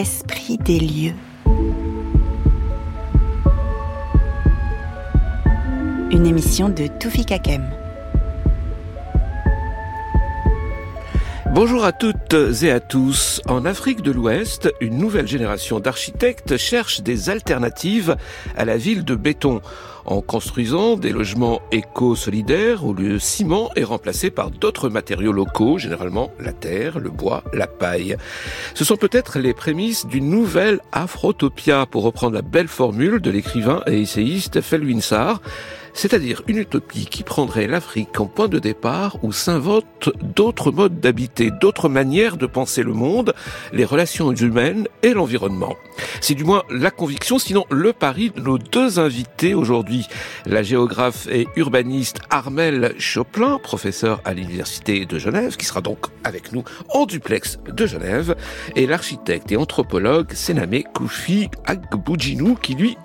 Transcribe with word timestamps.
Esprit 0.00 0.56
des 0.56 0.80
lieux. 0.80 1.14
Une 6.10 6.24
émission 6.24 6.70
de 6.70 6.86
Toufi 6.86 7.26
Kakem. 7.26 7.79
Bonjour 11.62 11.84
à 11.84 11.92
toutes 11.92 12.32
et 12.62 12.70
à 12.70 12.80
tous. 12.80 13.42
En 13.46 13.66
Afrique 13.66 14.00
de 14.00 14.10
l'Ouest, 14.10 14.72
une 14.80 14.96
nouvelle 14.96 15.28
génération 15.28 15.78
d'architectes 15.78 16.56
cherche 16.56 17.02
des 17.02 17.28
alternatives 17.28 18.16
à 18.56 18.64
la 18.64 18.78
ville 18.78 19.04
de 19.04 19.14
béton 19.14 19.60
en 20.06 20.22
construisant 20.22 20.96
des 20.96 21.10
logements 21.10 21.60
éco-solidaires 21.70 22.86
où 22.86 22.94
le 22.94 23.18
ciment 23.18 23.70
est 23.76 23.84
remplacé 23.84 24.30
par 24.30 24.50
d'autres 24.50 24.88
matériaux 24.88 25.32
locaux, 25.32 25.76
généralement 25.76 26.30
la 26.40 26.54
terre, 26.54 26.98
le 26.98 27.10
bois, 27.10 27.44
la 27.52 27.66
paille. 27.66 28.16
Ce 28.72 28.82
sont 28.82 28.96
peut-être 28.96 29.38
les 29.38 29.52
prémices 29.52 30.06
d'une 30.06 30.30
nouvelle 30.30 30.80
Afrotopia, 30.92 31.84
pour 31.84 32.04
reprendre 32.04 32.36
la 32.36 32.42
belle 32.42 32.68
formule 32.68 33.20
de 33.20 33.30
l'écrivain 33.30 33.82
et 33.86 34.00
essayiste 34.00 34.62
Felwin 34.62 35.02
Sarr, 35.02 35.42
c'est-à-dire 35.94 36.42
une 36.46 36.58
utopie 36.58 37.06
qui 37.06 37.22
prendrait 37.22 37.66
l'Afrique 37.66 38.20
en 38.20 38.26
point 38.26 38.48
de 38.48 38.58
départ 38.58 39.18
où 39.22 39.32
s'inventent 39.32 40.10
d'autres 40.22 40.70
modes 40.72 41.00
d'habiter, 41.00 41.50
d'autres 41.50 41.88
manières 41.88 42.36
de 42.36 42.46
penser 42.46 42.82
le 42.82 42.92
monde, 42.92 43.34
les 43.72 43.84
relations 43.84 44.32
humaines 44.32 44.86
et 45.02 45.12
l'environnement. 45.12 45.76
C'est 46.20 46.34
du 46.34 46.44
moins 46.44 46.62
la 46.70 46.90
conviction, 46.90 47.38
sinon 47.38 47.64
le 47.70 47.92
pari 47.92 48.30
de 48.30 48.40
nos 48.40 48.58
deux 48.58 48.98
invités 48.98 49.54
aujourd'hui. 49.54 50.06
La 50.46 50.62
géographe 50.62 51.26
et 51.30 51.48
urbaniste 51.56 52.18
Armel 52.30 52.94
Choplin, 52.98 53.58
professeur 53.58 54.20
à 54.24 54.34
l'Université 54.34 55.06
de 55.06 55.18
Genève, 55.18 55.56
qui 55.56 55.66
sera 55.66 55.80
donc 55.80 56.06
avec 56.24 56.52
nous 56.52 56.64
en 56.88 57.06
duplex 57.06 57.58
de 57.66 57.86
Genève, 57.86 58.36
et 58.76 58.86
l'architecte 58.86 59.52
et 59.52 59.56
anthropologue 59.56 60.32
Sename 60.32 60.82
Koufi 60.94 61.48
Agboudjinou, 61.66 62.56
qui 62.56 62.74
lui 62.74 62.96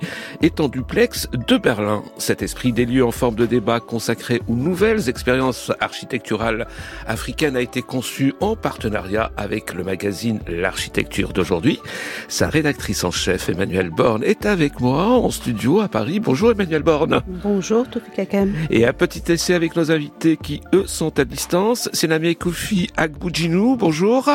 est 0.42 0.60
en 0.60 0.68
duplex 0.68 1.28
de 1.32 1.58
Berlin. 1.58 2.04
Cet 2.18 2.42
esprit 2.42 2.74
des 2.76 2.86
lieux 2.86 3.06
en 3.06 3.12
forme 3.12 3.36
de 3.36 3.46
débat 3.46 3.80
consacrés 3.80 4.42
aux 4.48 4.54
nouvelles 4.54 5.10
expériences 5.10 5.72
architecturales 5.80 6.68
africaines 7.08 7.56
a 7.56 7.62
été 7.62 7.82
conçu 7.82 8.36
en 8.42 8.56
partenariat 8.56 9.32
avec 9.38 9.74
le 9.74 9.84
magazine 9.84 10.40
L'architecture 10.48 11.34
d'aujourd'hui. 11.34 11.80
Sa 12.28 12.50
rédactrice 12.50 13.04
en 13.04 13.12
chef, 13.12 13.50
Emmanuel 13.50 13.90
Borne, 13.90 14.24
est 14.24 14.46
avec 14.46 14.82
moi 14.82 15.08
en 15.08 15.32
studio 15.32 15.80
à 15.80 15.88
Paris. 15.88 16.20
Bonjour 16.20 16.52
Emmanuel 16.52 16.84
Borne. 16.84 17.22
Bonjour 17.28 17.86
Kakem. 18.16 18.54
Et 18.70 18.86
un 18.86 18.94
petit 18.94 19.32
essai 19.32 19.54
avec 19.54 19.76
nos 19.76 19.92
invités 19.92 20.38
qui, 20.38 20.62
eux, 20.74 20.86
sont 20.86 21.18
à 21.18 21.24
distance. 21.26 21.90
Senami 21.94 22.36
Koufi 22.36 22.90
Agboudjinou, 22.98 23.78
bonjour. 23.78 24.30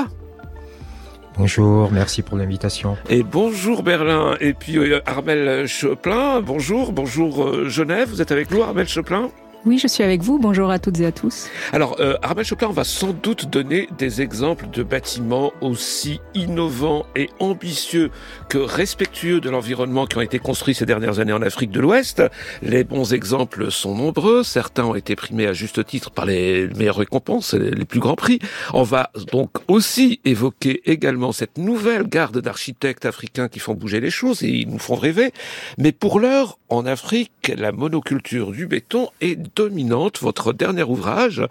Bonjour, 1.36 1.90
merci 1.92 2.22
pour 2.22 2.36
l'invitation. 2.36 2.96
Et 3.08 3.22
bonjour 3.22 3.82
Berlin. 3.82 4.36
Et 4.40 4.52
puis 4.52 4.78
euh, 4.78 5.00
Armel 5.06 5.66
Choplin, 5.66 6.40
bonjour. 6.40 6.92
Bonjour 6.92 7.44
euh, 7.44 7.68
Genève, 7.68 8.08
vous 8.08 8.20
êtes 8.20 8.32
avec 8.32 8.50
nous 8.50 8.62
Armel 8.62 8.88
Choplin? 8.88 9.30
Oui, 9.66 9.78
je 9.78 9.86
suis 9.86 10.02
avec 10.02 10.22
vous. 10.22 10.38
Bonjour 10.38 10.70
à 10.70 10.78
toutes 10.78 10.98
et 11.00 11.06
à 11.06 11.12
tous. 11.12 11.48
Alors, 11.72 11.96
euh, 12.00 12.16
Armel 12.22 12.46
on 12.62 12.70
va 12.70 12.84
sans 12.84 13.12
doute 13.12 13.50
donner 13.50 13.88
des 13.98 14.22
exemples 14.22 14.68
de 14.70 14.82
bâtiments 14.82 15.52
aussi 15.60 16.20
innovants 16.34 17.04
et 17.14 17.28
ambitieux 17.38 18.10
que 18.48 18.58
respectueux 18.58 19.40
de 19.40 19.50
l'environnement 19.50 20.06
qui 20.06 20.16
ont 20.16 20.22
été 20.22 20.38
construits 20.38 20.74
ces 20.74 20.86
dernières 20.86 21.18
années 21.18 21.32
en 21.32 21.42
Afrique 21.42 21.70
de 21.70 21.80
l'Ouest. 21.80 22.22
Les 22.62 22.84
bons 22.84 23.12
exemples 23.12 23.70
sont 23.70 23.94
nombreux. 23.94 24.42
Certains 24.42 24.84
ont 24.84 24.94
été 24.94 25.14
primés 25.16 25.46
à 25.46 25.52
juste 25.52 25.84
titre 25.84 26.10
par 26.10 26.24
les 26.24 26.68
meilleures 26.68 26.96
récompenses, 26.96 27.54
les 27.54 27.84
plus 27.84 28.00
grands 28.00 28.16
prix. 28.16 28.38
On 28.72 28.82
va 28.82 29.10
donc 29.32 29.50
aussi 29.68 30.20
évoquer 30.24 30.80
également 30.90 31.32
cette 31.32 31.58
nouvelle 31.58 32.04
garde 32.04 32.40
d'architectes 32.40 33.04
africains 33.04 33.48
qui 33.48 33.58
font 33.58 33.74
bouger 33.74 34.00
les 34.00 34.10
choses 34.10 34.42
et 34.42 34.48
ils 34.48 34.70
nous 34.70 34.78
font 34.78 34.94
rêver. 34.94 35.32
Mais 35.76 35.92
pour 35.92 36.18
l'heure, 36.18 36.58
en 36.70 36.86
Afrique, 36.86 37.52
la 37.56 37.72
monoculture 37.72 38.52
du 38.52 38.66
béton 38.66 39.08
est 39.20 39.49
dominante. 39.54 40.20
Votre 40.20 40.52
dernier 40.52 40.82
ouvrage, 40.82 41.42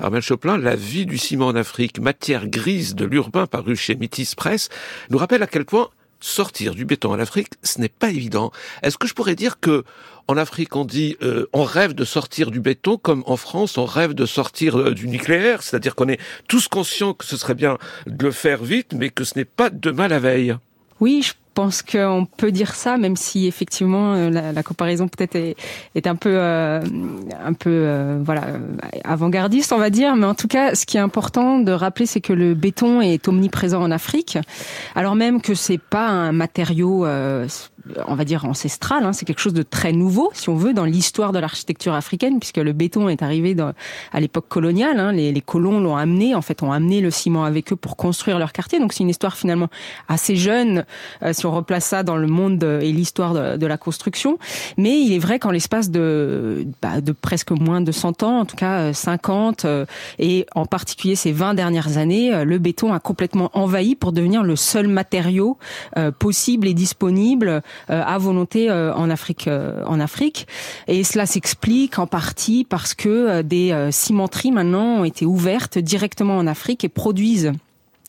Armel 0.00 0.22
Choplin, 0.22 0.58
La 0.58 0.76
vie 0.76 1.06
du 1.06 1.18
ciment 1.18 1.48
en 1.48 1.56
Afrique, 1.56 2.00
matière 2.00 2.46
grise 2.46 2.94
de 2.94 3.04
l'urbain 3.04 3.46
paru 3.46 3.76
chez 3.76 3.94
Métis 3.94 4.34
Press, 4.34 4.68
nous 5.10 5.18
rappelle 5.18 5.42
à 5.42 5.46
quel 5.46 5.64
point 5.64 5.88
sortir 6.20 6.74
du 6.74 6.84
béton 6.84 7.12
en 7.12 7.18
Afrique, 7.18 7.48
ce 7.62 7.80
n'est 7.80 7.88
pas 7.88 8.10
évident. 8.10 8.50
Est-ce 8.82 8.98
que 8.98 9.06
je 9.06 9.14
pourrais 9.14 9.36
dire 9.36 9.60
que 9.60 9.84
en 10.26 10.36
Afrique, 10.36 10.76
on 10.76 10.84
dit 10.84 11.16
euh, 11.22 11.46
on 11.54 11.64
rêve 11.64 11.94
de 11.94 12.04
sortir 12.04 12.50
du 12.50 12.60
béton, 12.60 12.98
comme 12.98 13.22
en 13.26 13.36
France, 13.36 13.78
on 13.78 13.86
rêve 13.86 14.12
de 14.12 14.26
sortir 14.26 14.78
euh, 14.78 14.92
du 14.92 15.08
nucléaire, 15.08 15.62
c'est-à-dire 15.62 15.94
qu'on 15.94 16.08
est 16.08 16.20
tous 16.48 16.68
conscients 16.68 17.14
que 17.14 17.24
ce 17.24 17.38
serait 17.38 17.54
bien 17.54 17.78
de 18.06 18.26
le 18.26 18.30
faire 18.30 18.62
vite, 18.62 18.92
mais 18.92 19.08
que 19.08 19.24
ce 19.24 19.38
n'est 19.38 19.46
pas 19.46 19.70
demain 19.70 20.06
la 20.06 20.18
veille? 20.18 20.54
Oui, 21.00 21.22
je 21.22 21.32
pense 21.58 21.82
qu'on 21.82 22.24
peut 22.36 22.52
dire 22.52 22.72
ça, 22.72 22.98
même 22.98 23.16
si 23.16 23.48
effectivement 23.48 24.14
euh, 24.14 24.30
la, 24.30 24.62
comparaison 24.62 25.08
peut-être 25.08 25.34
est, 25.34 26.06
un 26.06 26.14
peu, 26.14 26.30
euh, 26.32 26.80
un 27.44 27.52
peu, 27.52 27.70
euh, 27.70 28.20
voilà, 28.24 28.44
avant-gardiste, 29.02 29.72
on 29.72 29.78
va 29.78 29.90
dire. 29.90 30.14
Mais 30.14 30.26
en 30.26 30.36
tout 30.36 30.46
cas, 30.46 30.76
ce 30.76 30.86
qui 30.86 30.98
est 30.98 31.00
important 31.00 31.58
de 31.58 31.72
rappeler, 31.72 32.06
c'est 32.06 32.20
que 32.20 32.32
le 32.32 32.54
béton 32.54 33.00
est 33.00 33.26
omniprésent 33.26 33.82
en 33.82 33.90
Afrique, 33.90 34.38
alors 34.94 35.16
même 35.16 35.40
que 35.40 35.54
c'est 35.54 35.80
pas 35.80 36.06
un 36.06 36.30
matériau 36.30 37.04
on 38.06 38.14
va 38.14 38.24
dire 38.24 38.44
ancestral. 38.44 39.04
Hein. 39.04 39.12
C'est 39.12 39.24
quelque 39.24 39.40
chose 39.40 39.54
de 39.54 39.62
très 39.62 39.92
nouveau, 39.92 40.30
si 40.34 40.48
on 40.48 40.56
veut, 40.56 40.72
dans 40.72 40.84
l'histoire 40.84 41.32
de 41.32 41.38
l'architecture 41.38 41.94
africaine, 41.94 42.38
puisque 42.38 42.58
le 42.58 42.72
béton 42.72 43.08
est 43.08 43.22
arrivé 43.22 43.54
dans, 43.54 43.72
à 44.12 44.20
l'époque 44.20 44.48
coloniale. 44.48 44.98
Hein. 44.98 45.12
Les, 45.12 45.32
les, 45.32 45.40
colons 45.40 45.80
l'ont 45.80 45.96
amené, 45.96 46.34
en 46.34 46.42
fait, 46.42 46.62
ont 46.62 46.72
amené 46.72 47.00
le 47.00 47.10
ciment 47.10 47.44
avec 47.44 47.72
eux 47.72 47.76
pour 47.76 47.96
construire 47.96 48.38
leur 48.38 48.52
quartier. 48.52 48.78
Donc 48.78 48.92
c'est 48.92 49.02
une 49.02 49.08
histoire 49.08 49.36
finalement 49.36 49.68
assez 50.08 50.36
jeune, 50.36 50.84
euh, 51.22 51.32
si 51.32 51.46
on 51.46 51.52
replace 51.52 51.86
ça 51.86 52.02
dans 52.02 52.16
le 52.16 52.26
monde 52.26 52.62
et 52.64 52.92
l'histoire 52.92 53.34
de, 53.34 53.56
de, 53.56 53.66
la 53.66 53.78
construction. 53.78 54.38
Mais 54.76 55.00
il 55.00 55.12
est 55.12 55.18
vrai 55.18 55.38
qu'en 55.38 55.50
l'espace 55.50 55.90
de, 55.90 56.66
bah, 56.82 57.00
de 57.00 57.12
presque 57.12 57.50
moins 57.50 57.80
de 57.80 57.92
100 57.92 58.22
ans, 58.22 58.40
en 58.40 58.44
tout 58.44 58.56
cas 58.56 58.92
50, 58.92 59.64
euh, 59.64 59.68
euh, 59.68 59.86
et 60.18 60.46
en 60.54 60.66
particulier 60.66 61.14
ces 61.14 61.32
20 61.32 61.54
dernières 61.54 61.98
années, 61.98 62.44
le 62.44 62.58
béton 62.58 62.92
a 62.92 63.00
complètement 63.00 63.50
envahi 63.52 63.94
pour 63.94 64.12
devenir 64.12 64.42
le 64.42 64.56
seul 64.56 64.88
matériau 64.88 65.58
possible 66.18 66.66
et 66.66 66.74
disponible 66.74 67.48
euh, 67.48 67.60
à 67.88 68.18
volonté 68.18 68.70
euh, 68.70 68.94
en 68.94 69.10
Afrique, 69.10 69.48
euh, 69.48 69.82
en 69.86 70.00
Afrique. 70.00 70.46
Et 70.86 71.04
cela 71.04 71.26
s'explique 71.26 71.98
en 71.98 72.06
partie 72.06 72.64
parce 72.64 72.94
que 72.94 73.42
des 73.42 73.88
cimenteries 73.90 74.52
maintenant 74.52 75.00
ont 75.00 75.04
été 75.04 75.26
ouvertes 75.26 75.78
directement 75.78 76.36
en 76.36 76.46
Afrique 76.46 76.84
et 76.84 76.88
produisent 76.88 77.52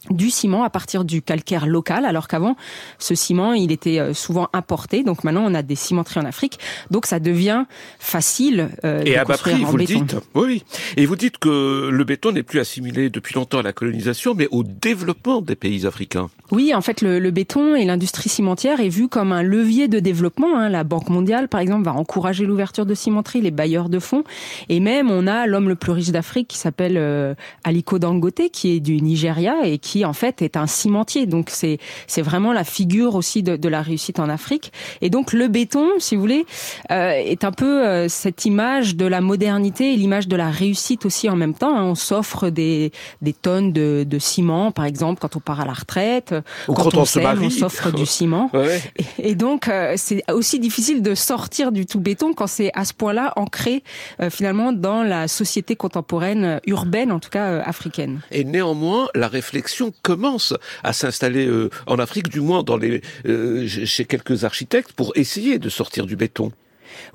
du 0.10 0.30
ciment 0.30 0.64
à 0.64 0.70
partir 0.70 1.04
du 1.04 1.22
calcaire 1.22 1.68
local, 1.68 2.06
alors 2.06 2.28
qu'avant, 2.28 2.56
ce 2.98 3.16
ciment, 3.16 3.54
il 3.54 3.72
était 3.72 4.00
euh, 4.00 4.14
souvent 4.14 4.50
importé. 4.54 5.04
Donc 5.04 5.24
maintenant, 5.24 5.44
on 5.46 5.54
a 5.54 5.62
des 5.62 5.76
cimenteries 5.76 6.22
en 6.22 6.26
Afrique. 6.26 6.60
Donc 6.90 7.06
ça 7.06 7.20
devient 7.20 7.66
facile 8.00 8.70
euh, 8.86 9.04
Et 9.06 9.18
à 9.18 9.26
bas 9.26 9.38
prix, 9.38 9.64
vous 9.64 9.78
le 9.78 9.86
dites. 9.86 10.16
Oui. 10.34 10.64
Et 10.98 11.06
vous 11.06 11.16
dites 11.16 11.38
que 11.38 11.90
le 11.92 12.04
béton 12.04 12.32
n'est 12.32 12.44
plus 12.44 12.60
assimilé 12.60 13.10
depuis 13.10 13.36
longtemps 13.36 13.60
à 13.60 13.64
la 13.64 13.74
colonisation, 13.74 14.34
mais 14.36 14.48
au 14.52 14.64
développement 14.64 15.42
des 15.42 15.56
pays 15.56 15.86
africains. 15.86 16.30
Oui, 16.52 16.74
en 16.74 16.82
fait, 16.82 17.02
le, 17.02 17.30
béton 17.30 17.76
et 17.76 17.86
l'industrie 17.86 18.30
cimentière 18.30 18.80
est 18.80 18.90
vu 18.90 19.08
comme 19.08 19.32
un 19.32 19.44
levier 19.44 19.88
de 19.88 20.00
développement. 20.00 20.58
Hein. 20.58 20.70
La 20.70 20.84
Banque 20.84 21.10
mondiale, 21.10 21.48
par 21.48 21.62
exemple, 21.62 21.86
va 21.86 21.94
encourager 21.94 22.46
l'ouverture 22.46 22.88
de 22.88 22.96
cimenteries, 22.96 23.42
les 23.42 23.52
bailleurs 23.52 23.88
de 23.88 24.00
fonds. 24.00 24.24
Et 24.68 24.80
même, 24.80 25.12
on 25.12 25.28
a 25.28 25.46
l'homme 25.46 25.70
le 25.70 25.76
plus 25.76 25.92
riche 25.92 26.10
d'Afrique 26.10 26.48
qui 26.48 26.58
s'appelle 26.58 26.98
euh, 26.98 27.36
Aliko 27.64 28.00
Dangote, 28.00 28.50
qui 28.52 28.72
est 28.72 28.80
du 28.80 29.00
Nigeria 29.00 29.58
et 29.64 29.78
qui 29.78 30.06
en 30.06 30.14
fait 30.14 30.42
est 30.42 30.58
un 30.58 30.66
cimentier. 30.66 31.28
Donc 31.28 31.50
c'est 31.52 31.78
c'est 32.08 32.24
vraiment 32.24 32.52
la 32.52 32.64
figure 32.64 33.14
aussi 33.14 33.44
de, 33.44 33.56
de, 33.56 33.70
la 33.70 33.84
réussite 33.84 34.20
en 34.20 34.28
Afrique. 34.28 34.72
Et 35.02 35.12
donc 35.12 35.34
le 35.34 35.48
béton, 35.48 35.88
si 36.00 36.16
vous 36.16 36.22
voulez, 36.22 36.46
euh, 36.92 37.12
est 37.12 37.44
un 37.44 37.52
peu 37.52 37.86
euh, 37.86 38.08
cette 38.10 38.46
image 38.46 38.96
de 38.96 39.06
la 39.06 39.22
modernité 39.22 39.94
et 39.94 39.96
l'image 39.96 40.28
de 40.28 40.36
la 40.36 40.50
réussite 40.50 41.06
aussi 41.06 41.30
en 41.30 41.36
même 41.36 41.54
temps. 41.54 41.78
Hein. 41.78 41.84
On 41.84 41.96
s'offre 41.96 42.50
des 42.50 42.92
des 43.22 43.34
tonnes 43.34 43.72
de, 43.72 44.04
de 44.08 44.20
ciment, 44.20 44.72
par 44.72 44.86
exemple, 44.86 45.20
quand 45.22 45.36
on 45.36 45.40
part 45.40 45.60
à 45.60 45.66
la 45.66 45.74
retraite, 45.74 46.34
Ou 46.68 46.74
quand, 46.74 46.96
on, 46.96 47.06
se 47.06 47.20
marie, 47.20 47.48
on 47.48 47.50
s'offre 47.50 47.92
du 47.92 48.06
ciment. 48.08 48.50
Ouais. 48.54 48.82
Et, 49.18 49.36
donc 49.36 49.68
euh, 49.68 49.94
c'est 49.98 50.24
aussi 50.32 50.60
difficile 50.60 51.02
de 51.02 51.16
sortir 51.16 51.72
du 51.72 51.86
tout 51.86 52.00
béton 52.00 52.34
quand 52.34 52.48
c'est 52.48 52.72
à 52.74 52.86
ce 52.86 52.94
point-là 52.94 53.34
ancré 53.36 53.84
euh, 54.22 54.30
finalement 54.30 54.72
dans 54.72 55.04
la 55.04 55.28
société 55.28 55.76
contemporaine 55.76 56.60
urbaine, 56.66 57.12
en 57.12 57.20
tout 57.20 57.30
cas 57.30 57.60
africaine. 57.62 58.22
Et 58.32 58.44
néanmoins, 58.44 59.08
la 59.16 59.28
réflexion 59.28 59.94
commence 60.02 60.54
à 60.84 60.94
s'installer 60.94 61.48
euh, 61.48 61.70
en 61.88 62.00
Afrique, 62.00 62.30
du 62.30 62.42
moins 62.42 62.64
dans 62.64 62.78
les, 62.78 63.02
euh, 63.26 63.68
chez 63.68 64.06
quelques 64.06 64.44
architectes, 64.44 64.94
pour 64.94 65.12
essayer 65.16 65.60
de 65.60 65.70
sortir 65.70 66.06
du 66.06 66.16
béton. 66.16 66.52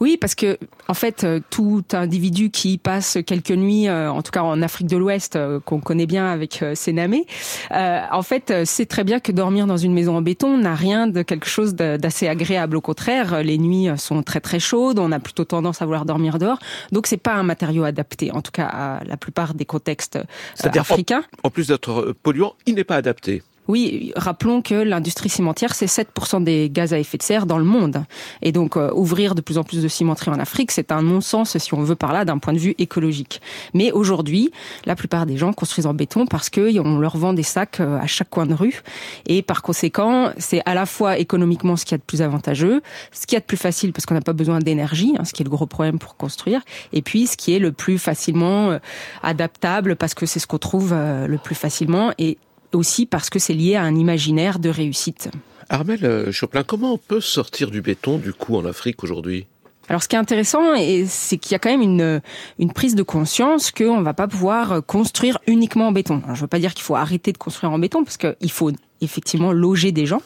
Oui, 0.00 0.16
parce 0.20 0.34
que 0.34 0.58
en 0.88 0.94
fait, 0.94 1.24
euh, 1.24 1.40
tout 1.50 1.84
individu 1.92 2.50
qui 2.50 2.78
passe 2.78 3.18
quelques 3.26 3.50
nuits, 3.50 3.88
en 3.90 4.22
tout 4.22 4.30
cas 4.30 4.42
en 4.42 4.62
Afrique 4.62 4.86
de 4.86 4.96
l'Ouest, 4.96 5.38
qu'on 5.64 5.80
connaît 5.80 6.06
bien 6.06 6.26
avec 6.26 6.62
euh, 6.62 6.74
Sénamé, 6.74 7.26
en 7.70 8.22
fait, 8.22 8.64
sait 8.64 8.86
très 8.86 9.04
bien 9.04 9.20
que 9.20 9.32
dormir 9.32 9.66
dans 9.66 9.76
une 9.76 9.92
maison 9.92 10.16
en 10.16 10.22
béton 10.22 10.58
n'a 10.58 10.74
rien 10.74 11.06
de 11.06 11.22
quelque 11.22 11.46
chose 11.46 11.74
d'assez 11.74 12.28
agréable. 12.28 12.76
Au 12.76 12.80
contraire, 12.80 13.42
les 13.42 13.58
nuits 13.58 13.88
sont 13.96 14.22
très 14.22 14.40
très 14.40 14.60
chaudes, 14.60 14.98
on 14.98 15.12
a 15.12 15.20
plutôt 15.20 15.44
tendance 15.44 15.82
à 15.82 15.84
vouloir 15.84 16.04
dormir 16.04 16.38
dehors. 16.38 16.58
Donc, 16.92 17.06
c'est 17.06 17.16
pas 17.16 17.34
un 17.34 17.42
matériau 17.42 17.84
adapté, 17.84 18.30
en 18.32 18.42
tout 18.42 18.52
cas 18.52 18.66
à 18.66 19.04
la 19.04 19.16
plupart 19.16 19.54
des 19.54 19.64
contextes 19.64 20.18
africains. 20.58 21.24
En, 21.42 21.48
en 21.48 21.50
plus 21.50 21.68
d'être 21.68 22.14
polluant, 22.22 22.54
il 22.66 22.74
n'est 22.74 22.84
pas 22.84 22.96
adapté. 22.96 23.42
Oui, 23.66 24.12
rappelons 24.14 24.60
que 24.60 24.74
l'industrie 24.74 25.30
cimentière, 25.30 25.74
c'est 25.74 25.86
7% 25.86 26.44
des 26.44 26.68
gaz 26.68 26.92
à 26.92 26.98
effet 26.98 27.16
de 27.16 27.22
serre 27.22 27.46
dans 27.46 27.56
le 27.56 27.64
monde. 27.64 28.04
Et 28.42 28.52
donc, 28.52 28.76
euh, 28.76 28.90
ouvrir 28.92 29.34
de 29.34 29.40
plus 29.40 29.56
en 29.56 29.64
plus 29.64 29.82
de 29.82 29.88
cimenteries 29.88 30.30
en 30.30 30.38
Afrique, 30.38 30.70
c'est 30.70 30.92
un 30.92 31.00
non-sens, 31.00 31.56
si 31.56 31.72
on 31.72 31.82
veut 31.82 31.94
par 31.94 32.12
là, 32.12 32.26
d'un 32.26 32.36
point 32.36 32.52
de 32.52 32.58
vue 32.58 32.74
écologique. 32.76 33.40
Mais 33.72 33.90
aujourd'hui, 33.90 34.50
la 34.84 34.94
plupart 34.96 35.24
des 35.24 35.38
gens 35.38 35.54
construisent 35.54 35.86
en 35.86 35.94
béton 35.94 36.26
parce 36.26 36.50
qu'on 36.50 36.98
leur 36.98 37.16
vend 37.16 37.32
des 37.32 37.42
sacs 37.42 37.80
euh, 37.80 37.98
à 37.98 38.06
chaque 38.06 38.28
coin 38.28 38.44
de 38.44 38.52
rue. 38.52 38.82
Et 39.26 39.40
par 39.40 39.62
conséquent, 39.62 40.30
c'est 40.36 40.60
à 40.66 40.74
la 40.74 40.84
fois 40.84 41.16
économiquement 41.16 41.76
ce 41.76 41.86
qu'il 41.86 41.92
y 41.92 41.94
a 41.94 41.98
de 41.98 42.02
plus 42.02 42.20
avantageux, 42.20 42.82
ce 43.12 43.26
qu'il 43.26 43.36
y 43.36 43.38
a 43.38 43.40
de 43.40 43.46
plus 43.46 43.56
facile 43.56 43.94
parce 43.94 44.04
qu'on 44.04 44.14
n'a 44.14 44.20
pas 44.20 44.34
besoin 44.34 44.58
d'énergie, 44.58 45.14
hein, 45.18 45.24
ce 45.24 45.32
qui 45.32 45.42
est 45.42 45.44
le 45.44 45.50
gros 45.50 45.66
problème 45.66 45.98
pour 45.98 46.16
construire, 46.16 46.60
et 46.92 47.00
puis 47.00 47.26
ce 47.26 47.38
qui 47.38 47.54
est 47.54 47.58
le 47.58 47.72
plus 47.72 47.98
facilement 47.98 48.72
euh, 48.72 48.78
adaptable 49.22 49.96
parce 49.96 50.12
que 50.12 50.26
c'est 50.26 50.38
ce 50.38 50.46
qu'on 50.46 50.58
trouve 50.58 50.94
le 50.94 51.38
plus 51.38 51.54
facilement. 51.54 52.12
Et 52.18 52.36
aussi 52.74 53.06
parce 53.06 53.30
que 53.30 53.38
c'est 53.38 53.54
lié 53.54 53.76
à 53.76 53.82
un 53.82 53.94
imaginaire 53.96 54.58
de 54.58 54.68
réussite. 54.68 55.30
Armel 55.68 56.04
euh, 56.04 56.32
Choplin, 56.32 56.62
comment 56.62 56.92
on 56.92 56.98
peut 56.98 57.20
sortir 57.20 57.70
du 57.70 57.80
béton 57.80 58.18
du 58.18 58.32
coup 58.32 58.56
en 58.56 58.64
Afrique 58.64 59.02
aujourd'hui? 59.02 59.46
Alors, 59.88 60.02
ce 60.02 60.08
qui 60.08 60.16
est 60.16 60.18
intéressant, 60.18 60.62
c'est 61.06 61.36
qu'il 61.36 61.52
y 61.52 61.54
a 61.54 61.58
quand 61.58 61.70
même 61.70 61.82
une, 61.82 62.22
une 62.58 62.72
prise 62.72 62.94
de 62.94 63.02
conscience 63.02 63.70
qu'on 63.70 63.98
ne 63.98 64.04
va 64.04 64.14
pas 64.14 64.26
pouvoir 64.26 64.84
construire 64.86 65.38
uniquement 65.46 65.88
en 65.88 65.92
béton. 65.92 66.22
je 66.28 66.32
ne 66.32 66.36
veux 66.36 66.46
pas 66.46 66.58
dire 66.58 66.72
qu'il 66.72 66.84
faut 66.84 66.94
arrêter 66.94 67.32
de 67.32 67.38
construire 67.38 67.70
en 67.70 67.78
béton, 67.78 68.02
parce 68.02 68.16
qu'il 68.16 68.50
faut 68.50 68.70
effectivement 69.04 69.52
loger 69.52 69.92
des 69.92 70.06
gens 70.06 70.22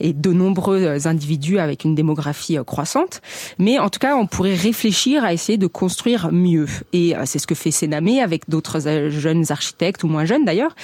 et 0.00 0.12
de 0.12 0.32
nombreux 0.32 1.06
individus 1.06 1.58
avec 1.58 1.84
une 1.84 1.94
démographie 1.94 2.58
euh, 2.58 2.64
croissante. 2.64 3.20
Mais 3.58 3.78
en 3.78 3.88
tout 3.88 3.98
cas, 3.98 4.16
on 4.16 4.26
pourrait 4.26 4.54
réfléchir 4.54 5.24
à 5.24 5.32
essayer 5.32 5.58
de 5.58 5.66
construire 5.66 6.30
mieux. 6.32 6.66
Et 6.92 7.16
euh, 7.16 7.22
c'est 7.24 7.38
ce 7.38 7.46
que 7.46 7.54
fait 7.54 7.70
Sénamé 7.70 8.20
avec 8.20 8.48
d'autres 8.48 8.86
euh, 8.88 9.10
jeunes 9.10 9.44
architectes, 9.50 10.04
ou 10.04 10.08
moins 10.08 10.24
jeunes 10.24 10.44
d'ailleurs, 10.44 10.74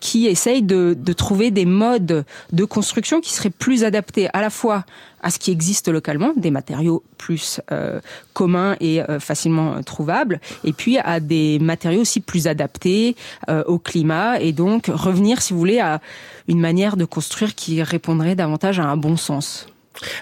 qui 0.00 0.26
essayent 0.26 0.62
de, 0.62 0.96
de 0.98 1.12
trouver 1.12 1.50
des 1.50 1.64
modes 1.64 2.24
de 2.52 2.64
construction 2.64 3.20
qui 3.20 3.32
seraient 3.32 3.50
plus 3.50 3.84
adaptés 3.84 4.28
à 4.32 4.40
la 4.40 4.50
fois 4.50 4.84
à 5.22 5.30
ce 5.30 5.38
qui 5.38 5.50
existe 5.50 5.88
localement, 5.88 6.32
des 6.36 6.50
matériaux 6.50 7.02
plus 7.18 7.60
euh, 7.72 8.00
communs 8.32 8.76
et 8.80 9.02
euh, 9.02 9.20
facilement 9.20 9.82
trouvables, 9.82 10.40
et 10.64 10.72
puis 10.72 10.98
à 10.98 11.20
des 11.20 11.58
matériaux 11.58 12.02
aussi 12.02 12.20
plus 12.20 12.46
adaptés 12.46 13.16
euh, 13.48 13.62
au 13.66 13.78
climat, 13.78 14.40
et 14.40 14.52
donc 14.52 14.86
revenir, 14.86 15.42
si 15.42 15.52
vous 15.52 15.58
voulez, 15.58 15.80
à 15.80 16.00
une 16.48 16.60
manière 16.60 16.96
de 16.96 17.04
construire 17.04 17.54
qui 17.54 17.82
répondrait 17.82 18.34
davantage 18.34 18.80
à 18.80 18.84
un 18.84 18.96
bon 18.96 19.16
sens. 19.16 19.66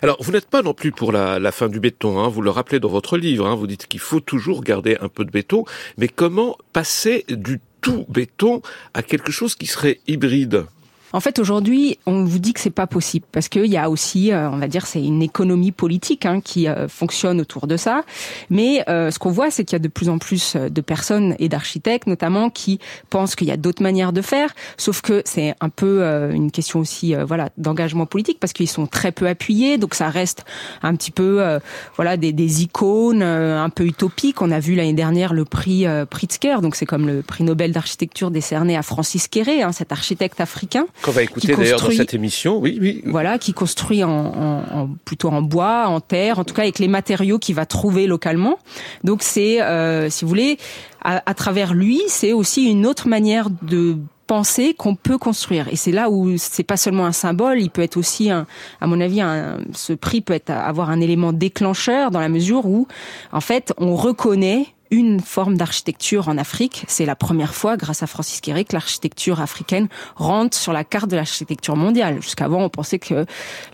Alors, 0.03 0.17
vous 0.21 0.33
n'êtes 0.33 0.49
pas 0.49 0.63
non 0.63 0.75
plus 0.75 0.93
pour 0.93 1.13
la, 1.13 1.39
la 1.39 1.53
fin 1.53 1.69
du 1.69 1.79
béton, 1.79 2.19
hein, 2.19 2.29
vous 2.29 2.43
le 2.43 2.51
rappelez 2.51 2.81
dans 2.81 2.89
votre 2.89 3.17
livre, 3.17 3.47
hein, 3.47 3.55
vous 3.55 3.67
dites 3.67 3.87
qu'il 3.87 4.01
faut 4.01 4.21
toujours 4.21 4.63
garder 4.63 4.97
un 5.01 5.09
peu 5.09 5.25
de 5.25 5.31
béton, 5.31 5.65
mais 5.97 6.09
comment 6.09 6.57
passer 6.73 7.25
du 7.29 7.61
tout 7.81 8.05
béton 8.09 8.61
à 8.95 9.03
quelque 9.03 9.31
chose 9.31 9.55
qui 9.55 9.67
serait 9.67 10.01
hybride? 10.07 10.65
En 11.13 11.21
fait, 11.21 11.39
aujourd'hui, 11.39 11.99
on 12.07 12.25
vous 12.25 12.39
dit 12.39 12.53
que 12.53 12.61
c'est 12.61 12.71
pas 12.71 12.87
possible 12.87 13.25
parce 13.33 13.49
qu'il 13.49 13.67
y 13.67 13.79
a 13.79 13.89
aussi, 13.89 14.33
euh, 14.33 14.51
on 14.51 14.59
va 14.59 14.69
dire, 14.69 14.87
c'est 14.87 15.03
une 15.03 15.23
économie 15.23 15.73
politique 15.73 16.27
hein, 16.27 16.41
qui 16.43 16.69
euh, 16.69 16.87
fonctionne 16.87 17.41
autour 17.41 17.67
de 17.67 17.77
ça. 17.77 18.03
Mais 18.51 18.85
euh, 18.89 19.11
ce 19.11 19.19
qu'on 19.19 19.31
voit, 19.31 19.51
c'est 19.51 19.65
qu'il 19.65 19.75
y 19.75 19.81
a 19.81 19.83
de 19.83 19.89
plus 19.89 20.11
en 20.11 20.19
plus 20.19 20.57
de 20.57 20.81
personnes 20.81 21.35
et 21.39 21.49
d'architectes, 21.49 22.07
notamment, 22.07 22.51
qui 22.51 22.79
pensent 23.09 23.37
qu'il 23.37 23.49
y 23.49 23.51
a 23.51 23.57
d'autres 23.57 23.83
manières 23.83 24.13
de 24.13 24.21
faire. 24.21 24.51
Sauf 24.77 25.01
que 25.01 25.23
c'est 25.25 25.55
un 25.61 25.69
peu 25.71 26.03
une 26.33 26.51
question 26.51 26.81
aussi, 26.81 27.15
voilà, 27.15 27.51
d'engagement 27.57 28.07
politique 28.07 28.39
parce 28.41 28.53
qu'ils 28.53 28.69
sont 28.69 28.87
très 28.87 29.13
peu 29.13 29.27
appuyés, 29.27 29.79
donc 29.79 29.95
ça 29.95 30.09
reste 30.09 30.45
un 30.83 30.95
petit 30.95 31.11
peu, 31.11 31.59
voilà, 31.97 32.17
des, 32.17 32.33
des 32.33 32.63
icônes 32.63 33.23
un 33.23 33.71
peu 33.71 33.85
utopiques. 33.85 34.43
On 34.43 34.51
a 34.51 34.61
vu 34.61 34.75
l'année 34.75 34.93
dernière 34.93 35.33
le 35.33 35.45
prix 35.45 35.87
Pritzker, 36.11 36.61
donc 36.61 36.77
c'est 36.77 36.87
comme 36.87 37.07
le 37.07 37.23
prix 37.23 37.45
Nobel 37.45 37.73
d'architecture 37.73 38.31
décerné 38.31 38.77
à 38.77 38.83
Francis 38.83 39.29
Kéré, 39.29 39.63
hein, 39.63 39.73
cet 39.73 39.93
architecte 39.93 40.41
africain 40.41 40.87
qu'on 41.03 41.11
va 41.11 41.23
écouter 41.23 41.55
d'ailleurs 41.55 41.81
dans 41.81 41.91
cette 41.91 42.15
émission. 42.15 42.59
Oui, 42.59 42.79
oui. 42.81 43.03
Voilà, 43.07 43.39
qui 43.39 43.53
construit 43.53 44.03
en, 44.05 44.11
en, 44.11 44.89
plutôt 45.05 45.29
en 45.29 45.43
bois, 45.43 45.87
en 45.89 46.01
terre, 46.01 46.39
en 46.39 46.45
tout 46.45 46.55
cas 46.55 46.63
avec 46.63 46.79
les 46.79 46.89
matériaux 46.89 47.39
qu'il 47.39 47.55
va 47.55 47.67
trouver 47.67 48.07
localement. 48.07 48.59
Donc 49.05 49.23
c'est, 49.23 49.63
euh, 49.63 50.11
si 50.11 50.25
vous 50.25 50.29
voulez, 50.29 50.59
à, 51.03 51.23
à 51.25 51.35
travers 51.35 51.75
lui, 51.75 52.01
c'est 52.09 52.33
aussi 52.33 52.65
une 52.65 52.87
autre 52.87 53.09
manière 53.09 53.49
de 53.51 53.97
penser 54.27 54.75
qu'on 54.75 54.95
peut 54.95 55.19
construire. 55.19 55.69
Et 55.69 55.77
c'est 55.77 55.91
là 55.91 56.11
où 56.11 56.37
c'est 56.37 56.63
pas 56.63 56.77
seulement 56.77 57.07
un 57.07 57.13
symbole, 57.13 57.61
il 57.61 57.71
peut 57.71 57.83
être 57.83 57.97
aussi, 57.97 58.31
un, 58.31 58.47
à 58.81 58.87
mon 58.87 59.01
avis, 59.01 59.21
un, 59.21 59.59
ce 59.73 59.95
prix 59.95 60.21
peut 60.21 60.35
être 60.35 60.51
avoir 60.51 60.91
un 60.91 61.01
élément 61.01 61.33
déclencheur 61.33 62.11
dans 62.11 62.21
la 62.21 62.29
mesure 62.29 62.67
où, 62.67 62.87
en 63.33 63.41
fait, 63.41 63.73
on 63.79 63.97
reconnaît 63.97 64.67
une 64.91 65.21
forme 65.21 65.57
d'architecture 65.57 66.29
en 66.29 66.39
Afrique. 66.39 66.85
C'est 66.89 67.07
la 67.07 67.17
première 67.17 67.55
fois, 67.55 67.77
grâce 67.77 68.03
à 68.03 68.07
Francis 68.07 68.41
Kéré, 68.41 68.65
que 68.65 68.75
l'architecture 68.75 69.41
africaine 69.41 69.89
rentre 70.17 70.57
sur 70.57 70.73
la 70.73 70.85
carte 70.85 71.11
de 71.11 71.17
l'architecture 71.17 71.77
mondiale. 71.77 72.21
Jusqu'avant, 72.23 72.63
on 72.63 72.69
pensait 72.69 72.99
que 72.99 73.27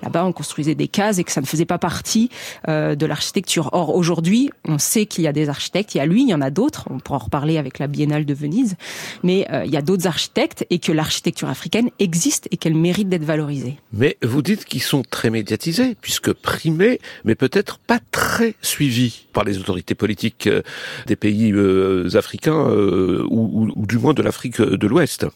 là-bas, 0.02 0.25
on 0.25 0.32
construisait 0.32 0.75
des 0.75 0.88
cases 0.88 1.19
et 1.19 1.25
que 1.25 1.32
ça 1.32 1.40
ne 1.40 1.46
faisait 1.46 1.64
pas 1.64 1.78
partie 1.78 2.31
euh, 2.69 2.94
de 2.94 3.06
l'architecture. 3.06 3.70
Or, 3.72 3.94
aujourd'hui, 3.94 4.50
on 4.66 4.78
sait 4.78 5.06
qu'il 5.06 5.25
y 5.25 5.26
a 5.26 5.32
des 5.32 5.49
architectes. 5.49 5.94
Il 5.94 5.99
y 5.99 6.00
a 6.00 6.06
lui, 6.06 6.22
il 6.22 6.28
y 6.28 6.34
en 6.34 6.40
a 6.40 6.50
d'autres. 6.50 6.84
On 6.90 6.99
pourra 6.99 7.17
en 7.17 7.25
reparler 7.25 7.58
avec 7.58 7.78
la 7.78 7.87
Biennale 7.87 8.25
de 8.25 8.34
Venise. 8.34 8.76
Mais 9.22 9.46
euh, 9.50 9.64
il 9.64 9.72
y 9.72 9.76
a 9.76 9.82
d'autres 9.82 10.06
architectes 10.06 10.67
et 10.70 10.78
que 10.78 10.93
l'architecture 10.93 11.49
africaine 11.49 11.90
existe 11.99 12.49
et 12.50 12.56
qu'elle 12.56 12.75
mérite 12.75 13.08
d'être 13.08 13.25
valorisée. 13.25 13.78
Mais 13.93 14.17
vous 14.22 14.43
dites 14.43 14.64
qu'ils 14.64 14.82
sont 14.82 15.02
très 15.02 15.31
médiatisés, 15.31 15.96
puisque 16.00 16.32
primés, 16.32 17.00
mais 17.25 17.34
peut-être 17.34 17.78
pas 17.78 18.00
très 18.10 18.55
suivis 18.62 19.26
par 19.32 19.44
les 19.44 19.58
autorités 19.58 19.94
politiques 19.94 20.46
euh, 20.46 20.62
des 21.06 21.16
pays 21.16 21.52
euh, 21.52 22.08
africains 22.14 22.68
euh, 22.68 23.24
ou, 23.30 23.72
du 23.76 23.98
moins 23.98 24.14
de 24.14 24.22
l'Afrique 24.22 24.60
de 24.60 24.86
l'Ouest 24.86 25.26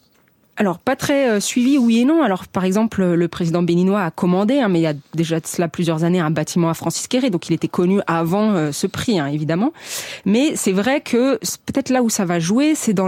alors 0.60 0.80
pas 0.80 0.96
très 0.96 1.30
euh, 1.30 1.38
suivi, 1.38 1.78
oui 1.78 2.00
et 2.00 2.04
non. 2.04 2.20
Alors 2.24 2.48
par 2.48 2.64
exemple, 2.64 3.04
le 3.04 3.28
président 3.28 3.62
béninois 3.62 4.02
a 4.02 4.10
commandé, 4.10 4.58
hein, 4.58 4.66
mais 4.66 4.80
il 4.80 4.82
y 4.82 4.88
a 4.88 4.94
déjà 5.14 5.38
cela 5.44 5.68
plusieurs 5.68 6.02
années, 6.02 6.18
un 6.18 6.32
bâtiment 6.32 6.68
à 6.68 6.74
Francis 6.74 7.06
Kéré, 7.06 7.30
donc 7.30 7.48
il 7.48 7.52
était 7.52 7.68
connu 7.68 8.00
avant 8.08 8.72
ce 8.72 8.88
prix, 8.88 9.20
hein, 9.20 9.28
évidemment. 9.28 9.72
Mais 10.24 10.56
c'est 10.56 10.72
vrai 10.72 11.00
que 11.00 11.36
peut-être 11.64 11.90
là 11.90 12.02
où 12.02 12.10
ça 12.10 12.24
va 12.24 12.40
jouer, 12.40 12.74
c'est 12.74 12.92
dans 12.92 13.06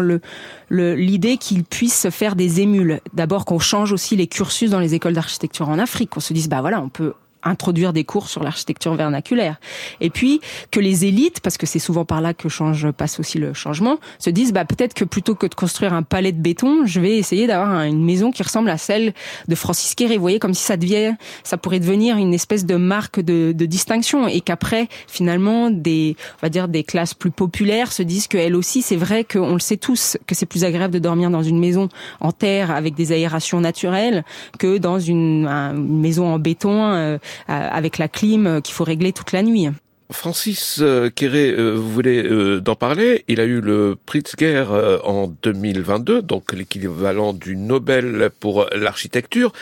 l'idée 0.70 1.38
qu'il 1.38 1.64
puisse 1.64 2.08
faire 2.10 2.36
des 2.36 2.60
émules. 2.60 3.00
D'abord 3.14 3.44
qu'on 3.44 3.58
change 3.58 3.90
aussi 3.90 4.14
les 4.14 4.28
cursus 4.28 4.70
dans 4.70 4.78
les 4.78 4.94
écoles 4.94 5.14
d'architecture 5.14 5.68
en 5.68 5.80
Afrique, 5.80 6.10
qu'on 6.10 6.20
se 6.20 6.32
dise 6.32 6.48
bah 6.48 6.60
voilà, 6.60 6.80
on 6.80 6.88
peut 6.88 7.14
introduire 7.42 7.92
des 7.92 8.04
cours 8.04 8.28
sur 8.28 8.42
l'architecture 8.42 8.94
vernaculaire. 8.94 9.56
Et 10.00 10.10
puis 10.10 10.40
que 10.70 10.80
les 10.80 11.04
élites, 11.04 11.40
parce 11.40 11.56
que 11.56 11.66
c'est 11.66 11.78
souvent 11.78 12.04
par 12.04 12.20
là 12.20 12.34
que 12.34 12.48
change 12.48 12.90
passe 12.90 13.20
aussi 13.20 13.38
le 13.38 13.54
changement, 13.54 13.98
se 14.18 14.30
disent 14.30 14.52
bah 14.52 14.64
peut-être 14.64 14.94
que 14.94 15.04
plutôt 15.04 15.34
que 15.34 15.46
de 15.46 15.54
construire 15.54 15.94
un 15.94 16.02
palais 16.02 16.32
de 16.32 16.40
béton, 16.40 16.86
je 16.86 17.00
vais 17.00 17.16
essayer 17.16 17.46
d'avoir 17.46 17.82
une 17.82 18.04
maison 18.04 18.30
qui 18.30 18.42
ressemble 18.42 18.70
à 18.70 18.78
celle 18.78 19.14
de 19.48 19.54
Francis 19.54 19.94
Kéré. 19.94 20.16
Vous 20.16 20.22
voyez 20.22 20.38
comme 20.38 20.54
si 20.54 20.62
ça 20.62 20.76
devient, 20.76 21.14
ça 21.44 21.56
pourrait 21.56 21.80
devenir 21.80 22.16
une 22.16 22.34
espèce 22.34 22.66
de 22.66 22.76
marque 22.76 23.20
de, 23.20 23.52
de 23.52 23.66
distinction 23.66 24.28
et 24.28 24.40
qu'après 24.40 24.88
finalement 25.06 25.70
des, 25.70 26.16
on 26.38 26.46
va 26.46 26.48
dire 26.48 26.68
des 26.68 26.84
classes 26.84 27.14
plus 27.14 27.30
populaires 27.30 27.92
se 27.92 28.02
disent 28.02 28.26
qu'elles 28.26 28.56
aussi 28.56 28.82
c'est 28.82 28.96
vrai 28.96 29.24
qu'on 29.24 29.54
le 29.54 29.60
sait 29.60 29.76
tous 29.76 30.16
que 30.26 30.34
c'est 30.34 30.46
plus 30.46 30.64
agréable 30.64 30.94
de 30.94 30.98
dormir 30.98 31.30
dans 31.30 31.42
une 31.42 31.58
maison 31.58 31.88
en 32.20 32.32
terre 32.32 32.70
avec 32.70 32.94
des 32.94 33.12
aérations 33.12 33.60
naturelles 33.60 34.24
que 34.58 34.78
dans 34.78 34.98
une, 34.98 35.46
une 35.46 36.00
maison 36.00 36.32
en 36.32 36.38
béton. 36.38 37.18
Euh, 37.48 37.68
avec 37.70 37.98
la 37.98 38.08
clim 38.08 38.46
euh, 38.46 38.60
qu'il 38.60 38.74
faut 38.74 38.84
régler 38.84 39.12
toute 39.12 39.32
la 39.32 39.42
nuit. 39.42 39.68
Francis 40.12 40.82
Kéré, 41.14 41.52
euh, 41.52 41.74
vous 41.74 41.92
voulez 41.92 42.60
d'en 42.60 42.74
parler? 42.74 43.24
Il 43.28 43.40
a 43.40 43.44
eu 43.44 43.60
le 43.60 43.96
Pritzker 44.06 44.64
en 45.04 45.28
2022, 45.42 46.22
donc 46.22 46.52
l'équivalent 46.52 47.32
du 47.32 47.56
Nobel 47.56 48.30
pour 48.40 48.66
l'architecture. 48.74 49.52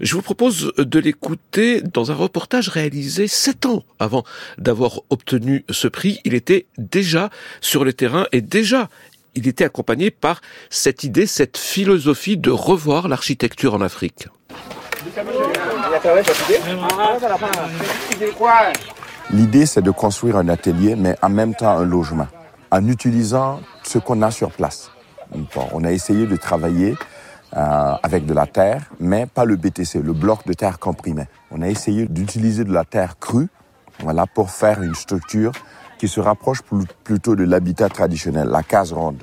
Je 0.00 0.14
vous 0.14 0.20
propose 0.20 0.72
de 0.76 0.98
l'écouter 0.98 1.80
dans 1.80 2.10
un 2.10 2.14
reportage 2.14 2.68
réalisé 2.68 3.28
sept 3.28 3.64
ans 3.64 3.82
avant 3.98 4.24
d'avoir 4.58 5.00
obtenu 5.08 5.64
ce 5.70 5.88
prix. 5.88 6.20
Il 6.24 6.34
était 6.34 6.66
déjà 6.76 7.30
sur 7.62 7.82
le 7.82 7.94
terrain 7.94 8.26
et 8.32 8.42
déjà 8.42 8.90
il 9.34 9.48
était 9.48 9.64
accompagné 9.64 10.10
par 10.10 10.42
cette 10.68 11.02
idée, 11.04 11.26
cette 11.26 11.56
philosophie 11.56 12.36
de 12.36 12.50
revoir 12.50 13.08
l'architecture 13.08 13.72
en 13.72 13.80
Afrique. 13.80 14.28
L'idée, 19.30 19.64
c'est 19.64 19.80
de 19.80 19.90
construire 19.90 20.36
un 20.36 20.48
atelier, 20.48 20.96
mais 20.96 21.16
en 21.22 21.30
même 21.30 21.54
temps 21.54 21.78
un 21.78 21.84
logement, 21.84 22.26
en 22.70 22.86
utilisant 22.88 23.60
ce 23.82 23.98
qu'on 23.98 24.20
a 24.20 24.30
sur 24.30 24.50
place. 24.50 24.90
on 25.72 25.82
a 25.82 25.92
essayé 25.92 26.26
de 26.26 26.36
travailler 26.36 26.94
euh, 27.56 27.94
avec 28.02 28.26
de 28.26 28.34
la 28.34 28.46
terre, 28.46 28.90
mais 29.00 29.26
pas 29.26 29.44
le 29.44 29.56
BTC, 29.56 30.02
le 30.02 30.12
bloc 30.12 30.46
de 30.46 30.52
terre 30.52 30.78
comprimé. 30.78 31.24
On 31.50 31.62
a 31.62 31.68
essayé 31.68 32.06
d'utiliser 32.06 32.64
de 32.64 32.72
la 32.72 32.84
terre 32.84 33.18
crue, 33.18 33.48
voilà, 34.00 34.26
pour 34.26 34.50
faire 34.50 34.82
une 34.82 34.94
structure 34.94 35.52
qui 35.98 36.08
se 36.08 36.20
rapproche 36.20 36.60
plutôt 37.04 37.34
de 37.34 37.44
l'habitat 37.44 37.88
traditionnel, 37.88 38.48
la 38.48 38.62
case 38.62 38.92
ronde. 38.92 39.22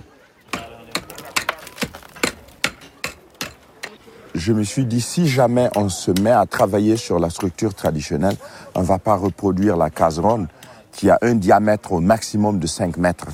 Je 4.34 4.54
me 4.54 4.64
suis 4.64 4.86
dit, 4.86 5.02
si 5.02 5.28
jamais 5.28 5.70
on 5.76 5.90
se 5.90 6.12
met 6.22 6.32
à 6.32 6.46
travailler 6.46 6.98
sur 6.98 7.20
la 7.20 7.30
structure 7.30 7.74
traditionnelle, 7.74 8.36
on 8.76 8.82
ne 8.82 8.86
va 8.86 9.00
pas 9.00 9.16
reproduire 9.16 9.78
la 9.78 9.90
case 9.90 10.20
ronde 10.20 10.48
qui 10.92 11.10
a 11.10 11.18
un 11.22 11.36
diamètre 11.36 11.94
au 11.94 12.00
maximum 12.00 12.60
de 12.60 12.68
5 12.68 12.98
mètres. 12.98 13.28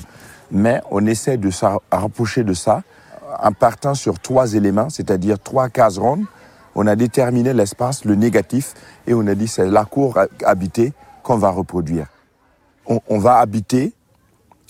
Mais 0.50 0.80
on 0.90 1.04
essaie 1.06 1.36
de 1.36 1.50
se 1.50 1.66
rapprocher 1.90 2.44
de 2.44 2.54
ça 2.54 2.82
en 3.42 3.52
partant 3.52 3.94
sur 3.94 4.18
trois 4.18 4.54
éléments, 4.54 4.88
c'est-à-dire 4.90 5.38
trois 5.38 5.68
cases 5.68 5.98
rondes, 5.98 6.24
on 6.74 6.86
a 6.86 6.96
déterminé 6.96 7.52
l'espace, 7.52 8.04
le 8.04 8.14
négatif, 8.14 8.74
et 9.06 9.14
on 9.14 9.26
a 9.26 9.34
dit 9.34 9.48
c'est 9.48 9.66
la 9.66 9.84
cour 9.84 10.18
habitée 10.44 10.92
qu'on 11.22 11.36
va 11.36 11.50
reproduire. 11.50 12.06
On 12.86 13.18
va 13.18 13.38
habiter 13.38 13.92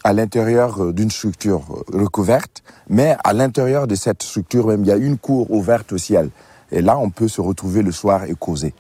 à 0.09 0.15
l'intérieur 0.15 0.83
euh, 0.83 0.93
d'une 0.95 1.11
structure 1.11 1.65
euh, 1.71 1.99
recouverte, 1.99 2.63
mais 2.89 3.15
à 3.25 3.35
l'intérieur 3.35 3.87
de 3.87 3.95
cette 3.95 4.23
structure 4.23 4.67
même, 4.69 4.83
il 4.83 4.89
y 4.89 4.91
a 4.91 4.97
une 4.97 5.19
cour 5.19 5.51
ouverte 5.51 5.93
au 5.93 5.99
ciel. 5.99 6.31
Et 6.73 6.81
là, 6.81 6.97
on 6.97 7.11
peut 7.11 7.29
se 7.29 7.43
retrouver 7.43 7.83
le 7.83 7.93
soir 7.93 8.25
et 8.25 8.35
causer. 8.35 8.73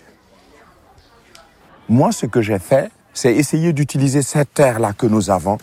Moi, 1.90 2.12
ce 2.12 2.24
que 2.24 2.40
j'ai 2.40 2.58
fait, 2.58 2.90
c'est 3.12 3.34
essayer 3.34 3.74
d'utiliser 3.74 4.22
cette 4.22 4.54
terre-là 4.54 4.94
que 4.94 5.06
nous 5.06 5.28
avons, 5.28 5.58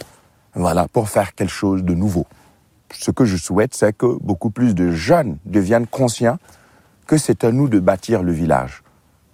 voilà, 0.53 0.87
pour 0.87 1.09
faire 1.09 1.33
quelque 1.33 1.51
chose 1.51 1.83
de 1.83 1.95
nouveau. 1.95 2.27
Ce 2.93 3.09
que 3.09 3.25
je 3.25 3.35
souhaite, 3.35 3.73
c'est 3.73 3.97
que 3.97 4.19
beaucoup 4.21 4.51
plus 4.51 4.75
de 4.75 4.91
jeunes 4.91 5.39
deviennent 5.45 5.87
conscients 5.87 6.37
que 7.07 7.17
c'est 7.17 7.43
à 7.43 7.51
nous 7.51 7.69
de 7.69 7.79
bâtir 7.79 8.21
le 8.21 8.33
village 8.33 8.83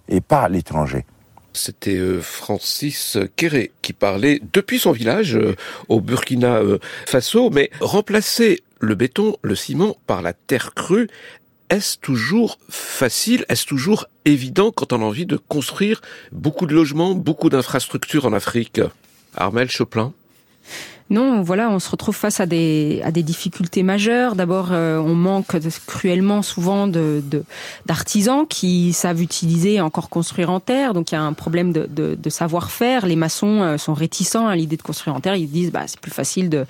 et 0.08 0.22
pas 0.22 0.48
l'étranger. 0.48 1.04
C'était 1.52 1.96
euh, 1.96 2.20
Francis 2.20 3.18
Kéré 3.36 3.72
qui 3.82 3.92
parlait 3.92 4.40
depuis 4.52 4.78
son 4.78 4.92
village 4.92 5.36
euh, 5.36 5.54
au 5.88 6.00
Burkina 6.00 6.56
euh, 6.56 6.78
Faso, 7.06 7.50
mais 7.50 7.70
remplacer 7.80 8.62
le 8.80 8.94
béton, 8.94 9.36
le 9.42 9.54
ciment 9.54 9.96
par 10.06 10.22
la 10.22 10.32
terre 10.32 10.74
crue, 10.74 11.08
est-ce 11.68 11.98
toujours 11.98 12.58
facile, 12.68 13.44
est-ce 13.48 13.64
toujours 13.64 14.06
évident 14.24 14.72
quand 14.72 14.92
on 14.92 15.00
a 15.00 15.04
envie 15.04 15.26
de 15.26 15.36
construire 15.36 16.02
beaucoup 16.30 16.66
de 16.66 16.74
logements, 16.74 17.14
beaucoup 17.14 17.48
d'infrastructures 17.48 18.26
en 18.26 18.32
Afrique? 18.32 18.80
Armel 19.34 19.70
Choplin 19.70 20.12
non, 21.12 21.42
voilà, 21.42 21.68
on 21.68 21.78
se 21.78 21.90
retrouve 21.90 22.16
face 22.16 22.40
à 22.40 22.46
des, 22.46 23.02
à 23.04 23.10
des 23.10 23.22
difficultés 23.22 23.82
majeures. 23.82 24.34
D'abord, 24.34 24.68
euh, 24.72 24.96
on 24.96 25.14
manque 25.14 25.58
cruellement 25.86 26.40
souvent 26.40 26.86
de, 26.86 27.22
d'artisans 27.84 28.46
qui 28.48 28.94
savent 28.94 29.20
utiliser 29.20 29.74
et 29.74 29.80
encore 29.82 30.08
construire 30.08 30.48
en 30.48 30.58
terre. 30.58 30.94
Donc 30.94 31.12
il 31.12 31.16
y 31.16 31.18
a 31.18 31.22
un 31.22 31.34
problème 31.34 31.70
de, 31.70 31.86
de, 31.86 32.14
de 32.14 32.30
savoir-faire. 32.30 33.04
Les 33.04 33.16
maçons 33.16 33.60
euh, 33.60 33.76
sont 33.76 33.92
réticents 33.92 34.46
à 34.48 34.56
l'idée 34.56 34.78
de 34.78 34.82
construire 34.82 35.14
en 35.14 35.20
terre. 35.20 35.34
Ils 35.36 35.50
disent 35.50 35.70
bah 35.70 35.82
c'est 35.86 36.00
plus 36.00 36.10
facile 36.10 36.48
de, 36.48 36.64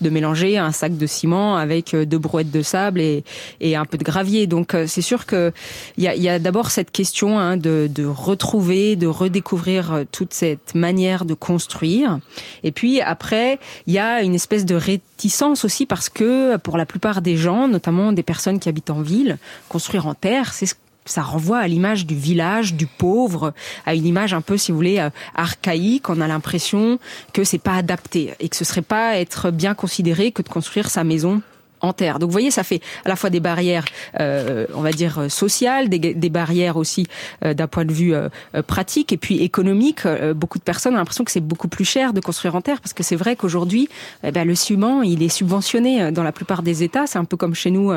de 0.00 0.10
mélanger 0.10 0.58
un 0.58 0.70
sac 0.70 0.96
de 0.96 1.06
ciment 1.08 1.56
avec 1.56 1.92
euh, 1.92 2.06
deux 2.06 2.18
brouettes 2.18 2.52
de 2.52 2.62
sable 2.62 3.00
et, 3.00 3.24
et 3.60 3.74
un 3.74 3.84
peu 3.84 3.98
de 3.98 4.04
gravier. 4.04 4.46
Donc 4.46 4.76
c'est 4.86 5.02
sûr 5.02 5.26
que 5.26 5.52
il 5.96 6.04
y 6.04 6.08
a, 6.08 6.14
y 6.14 6.28
a 6.28 6.38
d'abord 6.38 6.70
cette 6.70 6.92
question 6.92 7.36
hein, 7.40 7.56
de, 7.56 7.90
de 7.92 8.04
retrouver, 8.06 8.94
de 8.94 9.08
redécouvrir 9.08 10.04
toute 10.12 10.34
cette 10.34 10.76
manière 10.76 11.24
de 11.24 11.34
construire. 11.34 12.20
Et 12.62 12.70
puis 12.70 13.00
après 13.00 13.58
il 13.88 13.94
y 13.94 13.98
a 13.98 14.20
une 14.22 14.34
espèce 14.34 14.66
de 14.66 14.74
réticence 14.74 15.64
aussi 15.64 15.86
parce 15.86 16.10
que 16.10 16.58
pour 16.58 16.76
la 16.76 16.84
plupart 16.84 17.22
des 17.22 17.38
gens, 17.38 17.68
notamment 17.68 18.12
des 18.12 18.22
personnes 18.22 18.60
qui 18.60 18.68
habitent 18.68 18.90
en 18.90 19.00
ville, 19.00 19.38
construire 19.70 20.06
en 20.06 20.14
terre, 20.14 20.52
c'est 20.52 20.66
ça 21.06 21.22
renvoie 21.22 21.60
à 21.60 21.66
l'image 21.66 22.04
du 22.04 22.14
village, 22.14 22.74
du 22.74 22.86
pauvre, 22.86 23.54
à 23.86 23.94
une 23.94 24.04
image 24.04 24.34
un 24.34 24.42
peu, 24.42 24.58
si 24.58 24.72
vous 24.72 24.76
voulez, 24.76 24.98
euh, 24.98 25.08
archaïque. 25.34 26.10
On 26.10 26.20
a 26.20 26.28
l'impression 26.28 26.98
que 27.32 27.44
c'est 27.44 27.56
pas 27.56 27.76
adapté 27.76 28.34
et 28.40 28.50
que 28.50 28.56
ce 28.56 28.66
serait 28.66 28.82
pas 28.82 29.16
être 29.16 29.50
bien 29.50 29.72
considéré 29.72 30.32
que 30.32 30.42
de 30.42 30.50
construire 30.50 30.90
sa 30.90 31.04
maison 31.04 31.40
en 31.80 31.92
terre. 31.92 32.18
Donc 32.18 32.28
vous 32.28 32.32
voyez, 32.32 32.50
ça 32.50 32.62
fait 32.62 32.80
à 33.04 33.08
la 33.08 33.16
fois 33.16 33.30
des 33.30 33.40
barrières, 33.40 33.84
euh, 34.20 34.66
on 34.74 34.82
va 34.82 34.90
dire 34.92 35.18
euh, 35.18 35.28
sociales, 35.28 35.88
des, 35.88 35.98
des 35.98 36.30
barrières 36.30 36.76
aussi 36.76 37.06
euh, 37.44 37.54
d'un 37.54 37.66
point 37.66 37.84
de 37.84 37.92
vue 37.92 38.14
euh, 38.14 38.28
pratique 38.66 39.12
et 39.12 39.16
puis 39.16 39.42
économique. 39.42 40.06
beaucoup 40.34 40.58
de 40.58 40.64
personnes 40.64 40.94
ont 40.94 40.98
l'impression 40.98 41.24
que 41.24 41.30
c'est 41.30 41.40
beaucoup 41.40 41.68
plus 41.68 41.84
cher 41.84 42.12
de 42.12 42.20
construire 42.20 42.54
en 42.54 42.60
terre 42.60 42.80
parce 42.80 42.92
que 42.92 43.02
c'est 43.02 43.16
vrai 43.16 43.36
qu'aujourd'hui, 43.36 43.88
eh 44.24 44.30
ben, 44.32 44.46
le 44.46 44.54
ciment 44.54 45.02
il 45.02 45.22
est 45.22 45.28
subventionné 45.28 46.10
dans 46.12 46.22
la 46.22 46.32
plupart 46.32 46.62
des 46.62 46.82
États. 46.82 47.06
C'est 47.06 47.18
un 47.18 47.24
peu 47.24 47.36
comme 47.36 47.54
chez 47.54 47.70
nous 47.70 47.92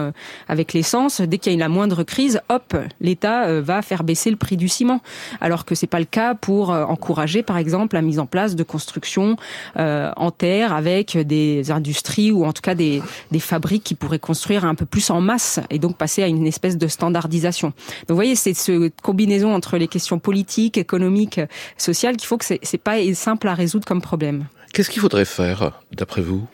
avec 0.48 0.74
l'essence. 0.74 1.22
Dès 1.22 1.38
qu'il 1.38 1.54
y 1.54 1.56
a 1.56 1.60
la 1.60 1.70
moindre 1.70 2.04
crise, 2.04 2.42
hop, 2.50 2.76
l'État 3.00 3.62
va 3.62 3.82
faire 3.82 4.04
baisser 4.04 4.30
le 4.30 4.36
prix 4.36 4.58
du 4.58 4.68
ciment, 4.68 5.02
alors 5.40 5.66
que 5.66 5.76
c'est 5.76 5.88
pas 5.88 6.00
le 6.00 6.06
cas 6.06 6.36
pour 6.36 6.70
encourager, 6.70 7.44
par 7.44 7.58
exemple, 7.58 7.96
la 7.96 8.02
mise 8.02 8.20
en 8.20 8.26
place 8.26 8.56
de 8.56 8.64
constructions 8.64 9.36
en 9.76 10.32
terre 10.32 10.74
avec 10.74 11.18
des 11.18 11.72
industries 11.72 12.32
ou 12.32 12.46
en 12.46 12.54
tout 12.54 12.62
cas 12.62 12.76
des, 12.76 13.02
des 13.32 13.40
qui 13.80 13.96
pourraient 13.96 14.20
construire 14.20 14.66
un 14.66 14.76
peu 14.76 14.86
plus 14.86 15.10
en 15.10 15.22
masse 15.22 15.60
et 15.70 15.80
donc 15.80 15.98
passer 15.98 16.24
à 16.24 16.28
une 16.28 16.46
espèce 16.48 16.78
de 16.78 16.88
standardisation. 16.88 17.70
Donc 17.70 18.10
vous 18.10 18.16
voyez, 18.16 18.36
c'est 18.36 18.54
cette 18.54 19.02
combinaison 19.02 19.54
entre 19.54 19.78
les 19.78 19.88
questions 19.88 20.20
politiques, 20.20 20.78
économiques, 20.78 21.40
sociales 21.78 22.18
qu'il 22.18 22.28
faut 22.28 22.38
que 22.38 22.46
c'est 22.46 22.78
pas 22.78 22.98
simple 23.14 23.48
à 23.48 23.54
résoudre 23.54 23.86
comme 23.86 24.02
problème. 24.02 24.46
Qu'est-ce 24.74 24.90
qu'il 24.90 25.02
faudrait 25.02 25.26
faire, 25.26 25.82
d'après 25.92 26.22
vous? 26.22 26.48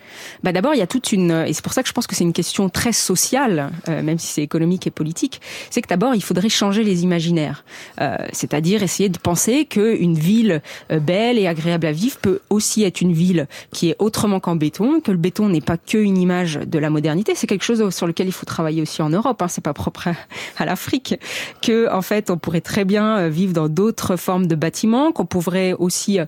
Bah 0.43 0.51
D'abord, 0.51 0.73
il 0.73 0.79
y 0.79 0.81
a 0.81 0.87
toute 0.87 1.11
une... 1.11 1.31
Et 1.47 1.53
c'est 1.53 1.63
pour 1.63 1.73
ça 1.73 1.83
que 1.83 1.87
je 1.87 1.93
pense 1.93 2.07
que 2.07 2.15
c'est 2.15 2.23
une 2.23 2.33
question 2.33 2.67
très 2.67 2.91
sociale, 2.91 3.71
euh, 3.89 4.01
même 4.01 4.17
si 4.17 4.27
c'est 4.27 4.41
économique 4.41 4.87
et 4.87 4.91
politique. 4.91 5.39
C'est 5.69 5.83
que 5.83 5.87
d'abord, 5.87 6.15
il 6.15 6.23
faudrait 6.23 6.49
changer 6.49 6.83
les 6.83 7.03
imaginaires. 7.03 7.63
Euh, 8.01 8.17
C'est-à-dire 8.33 8.81
essayer 8.81 9.09
de 9.09 9.19
penser 9.19 9.65
qu'une 9.65 10.15
ville 10.15 10.61
euh, 10.91 10.99
belle 10.99 11.37
et 11.37 11.47
agréable 11.47 11.85
à 11.85 11.91
vivre 11.91 12.17
peut 12.17 12.39
aussi 12.49 12.83
être 12.83 13.01
une 13.01 13.13
ville 13.13 13.47
qui 13.71 13.89
est 13.89 13.95
autrement 13.99 14.39
qu'en 14.39 14.55
béton, 14.55 14.99
que 14.99 15.11
le 15.11 15.17
béton 15.17 15.49
n'est 15.49 15.61
pas 15.61 15.77
qu'une 15.77 16.17
image 16.17 16.55
de 16.55 16.79
la 16.79 16.89
modernité. 16.89 17.33
C'est 17.35 17.47
quelque 17.47 17.65
chose 17.65 17.87
sur 17.93 18.07
lequel 18.07 18.27
il 18.27 18.33
faut 18.33 18.47
travailler 18.47 18.81
aussi 18.81 19.03
en 19.03 19.09
Europe. 19.09 19.41
Hein. 19.43 19.47
C'est 19.47 19.63
pas 19.63 19.73
propre 19.73 20.09
à, 20.57 20.65
l'Afrique. 20.65 21.19
Que, 21.61 21.91
en 21.93 22.01
fait, 22.01 22.31
on 22.31 22.37
pourrait 22.37 22.61
très 22.61 22.83
bien 22.83 23.29
vivre 23.29 23.53
dans 23.53 23.69
d'autres 23.69 24.15
formes 24.15 24.47
de 24.47 24.55
bâtiments, 24.55 25.11
qu'on 25.11 25.25
pourrait 25.25 25.73
aussi 25.73 26.19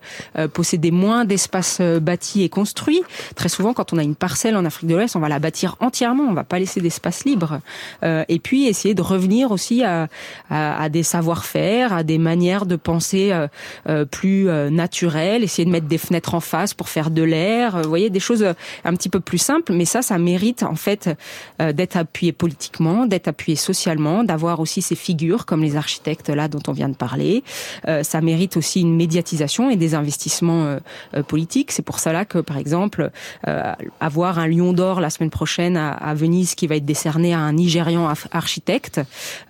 posséder 0.53 0.91
moins 0.91 1.25
d'espaces 1.25 1.78
euh, 1.81 1.99
bâti 1.99 2.43
et 2.43 2.49
construit. 2.49 3.01
Très 3.35 3.49
souvent, 3.49 3.73
quand 3.73 3.93
on 3.93 3.97
a 3.97 4.03
une 4.03 4.15
parcelle 4.15 4.55
en 4.55 4.65
Afrique 4.65 4.89
de 4.89 4.95
l'Ouest, 4.95 5.15
on 5.15 5.19
va 5.19 5.29
la 5.29 5.39
bâtir 5.39 5.75
entièrement, 5.79 6.23
on 6.23 6.33
va 6.33 6.43
pas 6.43 6.59
laisser 6.59 6.81
d'espace 6.81 7.25
libre. 7.25 7.59
Euh, 8.03 8.23
et 8.27 8.39
puis 8.39 8.67
essayer 8.67 8.93
de 8.93 9.01
revenir 9.01 9.51
aussi 9.51 9.83
à, 9.83 10.07
à, 10.49 10.81
à 10.81 10.89
des 10.89 11.03
savoir-faire, 11.03 11.93
à 11.93 12.03
des 12.03 12.17
manières 12.17 12.65
de 12.65 12.75
penser 12.75 13.31
euh, 13.31 13.47
euh 13.87 14.05
plus 14.05 14.49
euh, 14.49 14.69
naturelles, 14.69 15.43
essayer 15.43 15.65
de 15.65 15.71
mettre 15.71 15.87
des 15.87 15.97
fenêtres 15.97 16.33
en 16.33 16.39
face 16.39 16.73
pour 16.73 16.89
faire 16.89 17.11
de 17.11 17.21
l'air. 17.21 17.81
Vous 17.81 17.89
voyez, 17.89 18.09
des 18.09 18.19
choses 18.19 18.43
un 18.83 18.93
petit 18.95 19.09
peu 19.09 19.19
plus 19.19 19.37
simples, 19.37 19.73
mais 19.73 19.85
ça, 19.85 20.01
ça 20.01 20.17
mérite 20.17 20.63
en 20.63 20.75
fait 20.75 21.09
d'être 21.59 21.97
appuyé 21.97 22.31
politiquement, 22.31 23.05
d'être 23.05 23.27
appuyé 23.27 23.55
socialement, 23.55 24.23
d'avoir 24.23 24.59
aussi 24.59 24.81
ces 24.81 24.95
figures 24.95 25.45
comme 25.45 25.61
les 25.61 25.75
architectes 25.75 26.29
là 26.29 26.47
dont 26.47 26.61
on 26.67 26.71
vient 26.71 26.89
de 26.89 26.95
parler. 26.95 27.43
ça 27.85 28.21
mérite 28.21 28.57
aussi 28.57 28.81
une 28.81 28.95
médiatisation 28.95 29.69
et 29.69 29.75
des 29.75 29.95
investissements 29.95 30.77
politiques 31.27 31.68
c'est 31.73 31.81
pour 31.81 31.99
cela 31.99 32.25
que, 32.25 32.39
par 32.39 32.57
exemple, 32.57 33.11
euh, 33.47 33.73
avoir 33.99 34.39
un 34.39 34.47
lion 34.47 34.73
d'or 34.73 34.99
la 34.99 35.09
semaine 35.09 35.29
prochaine 35.29 35.77
à, 35.77 36.13
Venise 36.13 36.55
qui 36.55 36.67
va 36.67 36.75
être 36.75 36.85
décerné 36.85 37.33
à 37.33 37.39
un 37.39 37.53
Nigérian 37.53 38.11
architecte, 38.31 39.01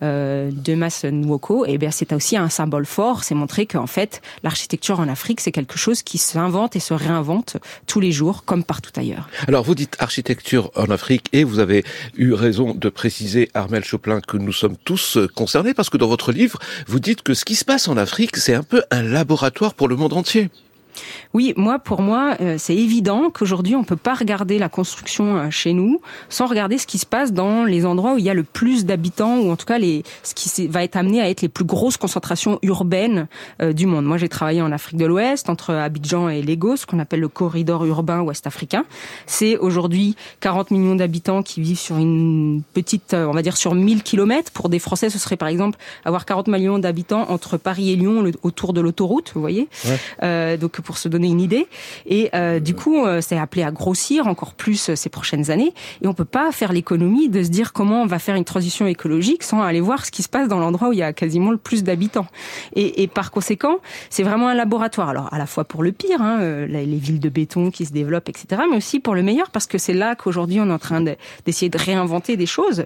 euh, 0.02 0.50
Demas 0.52 1.06
Nwoko, 1.10 1.66
et 1.66 1.72
eh 1.74 1.78
bien 1.78 1.92
c'est 1.92 2.14
aussi 2.14 2.38
un 2.38 2.50
symbole 2.50 2.86
fort. 2.86 3.24
C'est 3.24 3.36
montrer 3.36 3.66
qu'en 3.66 3.88
fait, 3.88 4.22
l'architecture 4.44 5.00
en 5.00 5.08
Afrique, 5.08 5.42
c'est 5.42 5.52
quelque 5.52 5.78
chose 5.78 6.04
qui 6.04 6.18
s'invente 6.18 6.76
et 6.76 6.80
se 6.80 6.94
réinvente 6.94 7.58
tous 7.88 8.00
les 8.00 8.12
jours, 8.12 8.44
comme 8.46 8.64
partout 8.64 8.92
ailleurs. 8.96 9.30
Alors, 9.48 9.64
vous 9.64 9.76
dites 9.76 9.96
architecture 10.00 10.72
en 10.76 10.90
Afrique, 10.90 11.28
et 11.34 11.44
vous 11.44 11.60
avez 11.60 11.84
eu 12.18 12.34
raison 12.34 12.74
de 12.74 12.90
préciser, 12.90 13.50
Armel 13.54 13.84
Choplin, 13.84 14.22
que 14.22 14.38
nous 14.38 14.54
sommes 14.54 14.78
tous 14.78 15.18
concernés, 15.36 15.74
parce 15.74 15.90
que 15.90 15.98
dans 15.98 16.08
votre 16.08 16.32
livre, 16.32 16.60
vous 16.88 17.00
dites 17.00 17.22
que 17.22 17.34
ce 17.34 17.46
qui 17.46 17.56
se 17.56 17.66
passe 17.66 17.88
en 17.88 17.98
Afrique, 17.98 18.38
c'est 18.38 18.54
un 18.54 18.64
peu 18.64 18.84
un 18.92 19.02
laboratoire 19.02 19.74
pour 19.74 19.88
le 19.88 19.96
monde 19.96 20.14
entier. 20.14 20.50
Oui, 21.34 21.54
moi, 21.58 21.80
pour 21.80 22.02
moi, 22.02 22.36
euh, 22.42 22.56
c'est 22.58 22.76
évident 22.76 23.30
qu'aujourd'hui, 23.30 23.76
on 23.76 23.84
peut 23.84 23.96
pas 23.96 24.16
regarder 24.16 24.58
la 24.58 24.70
construction 24.70 25.38
euh, 25.38 25.50
chez 25.50 25.74
nous 25.74 26.02
sans 26.28 26.48
regarder 26.48 26.78
ce 26.78 26.88
qui 26.88 26.98
se 26.98 27.06
passe 27.06 27.34
dans 27.34 27.66
les 27.66 27.86
endroits 27.86 28.16
où 28.16 28.18
il 28.18 28.24
y 28.24 28.30
a 28.30 28.34
le 28.34 28.44
plus 28.44 28.86
d'habitants, 28.86 29.38
ou 29.38 29.52
en 29.52 29.56
tout 29.56 29.66
cas 29.66 29.78
les, 29.78 30.04
ce 30.24 30.34
qui 30.34 30.68
va 30.68 30.84
être 30.84 30.96
amené 30.96 31.22
à 31.22 31.30
être 31.30 31.42
les 31.42 31.50
plus 31.50 31.66
grosses 31.66 31.98
concentrations 31.98 32.60
urbaines 32.64 33.28
euh, 33.62 33.74
du 33.74 33.86
monde. 33.86 34.06
Moi, 34.06 34.18
j'ai 34.18 34.30
travaillé 34.30 34.62
en 34.62 34.72
Afrique 34.72 34.98
de 34.98 35.06
l'Ouest, 35.06 35.50
entre 35.50 35.74
Abidjan 35.74 36.30
et 36.30 36.42
Lagos, 36.42 36.78
ce 36.78 36.86
qu'on 36.86 37.00
appelle 37.00 37.20
le 37.20 37.28
corridor 37.28 37.86
urbain 37.86 38.22
ouest-africain. 38.22 38.86
C'est 39.28 39.58
aujourd'hui 39.58 40.16
40 40.40 40.72
millions 40.72 40.96
d'habitants 40.96 41.44
qui 41.44 41.62
vivent 41.62 41.80
sur 41.80 41.98
une 41.98 42.64
petite, 42.74 43.14
on 43.14 43.32
va 43.32 43.42
dire 43.42 43.58
sur 43.58 43.76
1000 43.76 44.04
kilomètres. 44.04 44.52
Pour 44.52 44.70
des 44.70 44.80
Français, 44.80 45.10
ce 45.10 45.20
serait 45.20 45.38
par 45.38 45.48
exemple 45.48 45.78
avoir 46.06 46.26
40 46.26 46.48
millions 46.48 46.80
d'habitants 46.80 47.30
entre 47.30 47.58
Paris 47.58 47.92
et 47.92 47.96
Lyon, 47.96 48.32
autour 48.42 48.74
de 48.74 48.82
l'autoroute, 48.82 49.32
vous 49.36 49.42
voyez. 49.42 49.68
Ouais. 50.22 50.58
donc 50.58 50.79
pour 50.82 50.98
se 50.98 51.08
donner 51.08 51.28
une 51.28 51.42
idée. 51.42 51.68
Et 52.06 52.30
euh, 52.34 52.60
du 52.60 52.76
coup, 52.76 53.06
euh, 53.06 53.22
c'est 53.22 53.38
appelé 53.38 53.64
à 53.64 53.72
grossir 53.72 54.28
encore 54.28 54.54
plus 54.54 54.90
euh, 54.90 54.96
ces 54.96 55.10
prochaines 55.10 55.52
années. 55.52 55.74
Et 56.02 56.08
on 56.08 56.14
peut 56.14 56.26
pas 56.26 56.52
faire 56.52 56.74
l'économie 56.74 57.30
de 57.30 57.44
se 57.44 57.50
dire 57.50 57.74
comment 57.74 58.02
on 58.02 58.06
va 58.06 58.20
faire 58.20 58.36
une 58.36 58.46
transition 58.46 58.88
écologique 58.88 59.44
sans 59.44 59.62
aller 59.62 59.82
voir 59.82 60.06
ce 60.06 60.12
qui 60.12 60.24
se 60.24 60.30
passe 60.30 60.48
dans 60.48 60.60
l'endroit 60.60 60.90
où 60.90 60.94
il 60.94 61.00
y 61.00 61.04
a 61.04 61.14
quasiment 61.14 61.52
le 61.52 61.58
plus 61.58 61.84
d'habitants. 61.84 62.28
Et, 62.76 63.04
et, 63.04 63.08
par 63.08 63.32
conséquent, 63.32 63.80
c'est 64.10 64.24
vraiment 64.24 64.48
un 64.48 64.54
laboratoire. 64.54 65.10
Alors 65.10 65.34
à 65.34 65.38
la 65.38 65.46
fois 65.46 65.64
pour 65.64 65.84
le 65.84 65.92
pire, 65.92 66.22
hein, 66.22 66.40
euh, 66.42 66.68
les 66.68 66.86
villes 66.86 67.20
de 67.20 67.30
béton 67.30 67.72
qui 67.72 67.86
se 67.86 67.92
développent, 67.92 68.30
etc., 68.30 68.62
mais 68.70 68.78
aussi 68.78 69.00
pour 69.00 69.16
le 69.16 69.24
meilleur 69.24 69.50
parce 69.52 69.68
que 69.68 69.78
c'est 69.78 69.94
là 69.94 70.16
qu'aujourd'hui 70.16 70.60
on 70.60 70.70
est 70.70 70.74
en 70.74 70.80
train 70.80 71.02
d'essayer 71.02 71.70
de, 71.70 71.78
de, 71.78 71.84
réinventer 71.84 72.38
des 72.38 72.46
choses, 72.46 72.86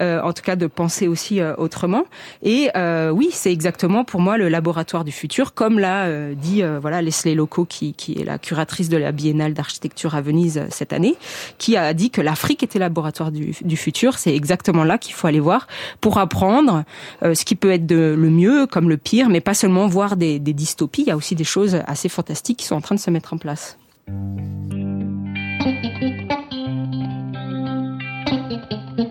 euh, 0.00 0.20
en 0.22 0.32
tout 0.32 0.42
cas 0.42 0.56
de 0.56 0.66
penser 0.66 1.08
aussi 1.08 1.40
euh, 1.40 1.54
autrement. 1.56 2.04
Et 2.42 2.68
oui, 3.12 3.30
c'est 3.32 3.52
exactement 3.52 4.04
pour 4.04 4.20
moi 4.20 4.36
le 4.36 4.48
laboratoire 4.48 5.04
du 5.04 5.12
futur, 5.12 5.54
comme 5.54 5.78
l'a 5.78 6.32
dit 6.34 6.62
voilà 6.80 7.02
Leslie 7.02 7.29
Leslie 7.30 7.36
Loco, 7.36 7.64
qui, 7.64 7.94
est 8.18 8.24
la 8.24 8.38
curatrice 8.38 8.88
de 8.88 8.96
la 8.96 9.12
Biennale 9.12 9.54
d'architecture 9.54 10.14
à 10.14 10.20
Venise 10.20 10.62
cette 10.70 10.92
année, 10.92 11.16
qui 11.58 11.76
a 11.76 11.94
dit 11.94 12.10
que 12.10 12.20
l'Afrique 12.20 12.62
était 12.62 12.78
laboratoire 12.78 13.32
du, 13.32 13.76
futur. 13.76 14.18
C'est 14.18 14.34
exactement 14.34 14.84
là 14.84 14.98
qu'il 14.98 15.14
faut 15.14 15.26
aller 15.26 15.40
voir 15.40 15.66
pour 16.00 16.18
apprendre 16.18 16.84
ce 17.22 17.44
qui 17.44 17.54
peut 17.54 17.70
être 17.70 17.90
le 17.90 18.30
mieux 18.30 18.66
comme 18.66 18.88
le 18.88 18.96
pire, 18.96 19.28
mais 19.28 19.40
pas 19.40 19.54
seulement 19.54 19.86
voir 19.86 20.16
des 20.16 20.38
dystopies. 20.38 21.02
Il 21.02 21.08
y 21.08 21.12
a 21.12 21.16
aussi 21.16 21.34
des 21.34 21.44
choses 21.44 21.80
assez 21.86 22.08
fantastiques 22.08 22.58
qui 22.58 22.66
sont 22.66 22.76
en 22.76 22.80
train 22.80 22.94
de 22.94 23.00
se 23.00 23.10
mettre 23.10 23.32
en 23.32 23.38
place. 23.38 23.78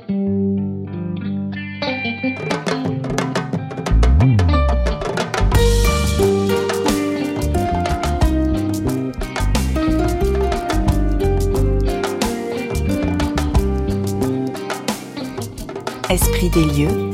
des 16.53 16.65
lieux, 16.65 17.11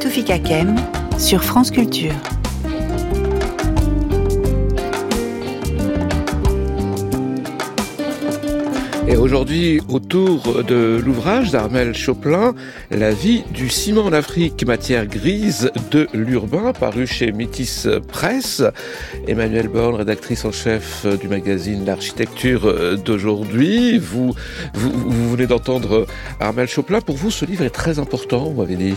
Toufik 0.00 0.30
Kem 0.44 0.76
sur 1.18 1.42
France 1.42 1.70
Culture. 1.70 2.14
Et 9.12 9.16
aujourd'hui, 9.18 9.78
autour 9.90 10.64
de 10.64 10.98
l'ouvrage 11.04 11.50
d'Armel 11.50 11.94
Choplin, 11.94 12.54
La 12.90 13.10
vie 13.10 13.44
du 13.52 13.68
ciment 13.68 14.04
en 14.04 14.12
Afrique, 14.14 14.64
matière 14.64 15.06
grise 15.06 15.70
de 15.90 16.08
l'urbain, 16.14 16.72
paru 16.72 17.06
chez 17.06 17.30
Métis 17.30 17.86
Presse. 18.08 18.62
Emmanuel 19.28 19.68
Born, 19.68 19.96
rédactrice 19.96 20.46
en 20.46 20.50
chef 20.50 21.04
du 21.20 21.28
magazine 21.28 21.84
L'architecture 21.84 22.96
d'aujourd'hui. 23.04 23.98
Vous, 23.98 24.34
vous, 24.72 24.90
vous 24.90 25.30
venez 25.32 25.46
d'entendre 25.46 26.06
Armel 26.40 26.66
Choplin. 26.66 27.02
Pour 27.02 27.16
vous, 27.16 27.30
ce 27.30 27.44
livre 27.44 27.64
est 27.64 27.70
très 27.70 27.98
important, 27.98 28.44
vous 28.44 28.62
m'avez 28.62 28.76
dit. 28.76 28.94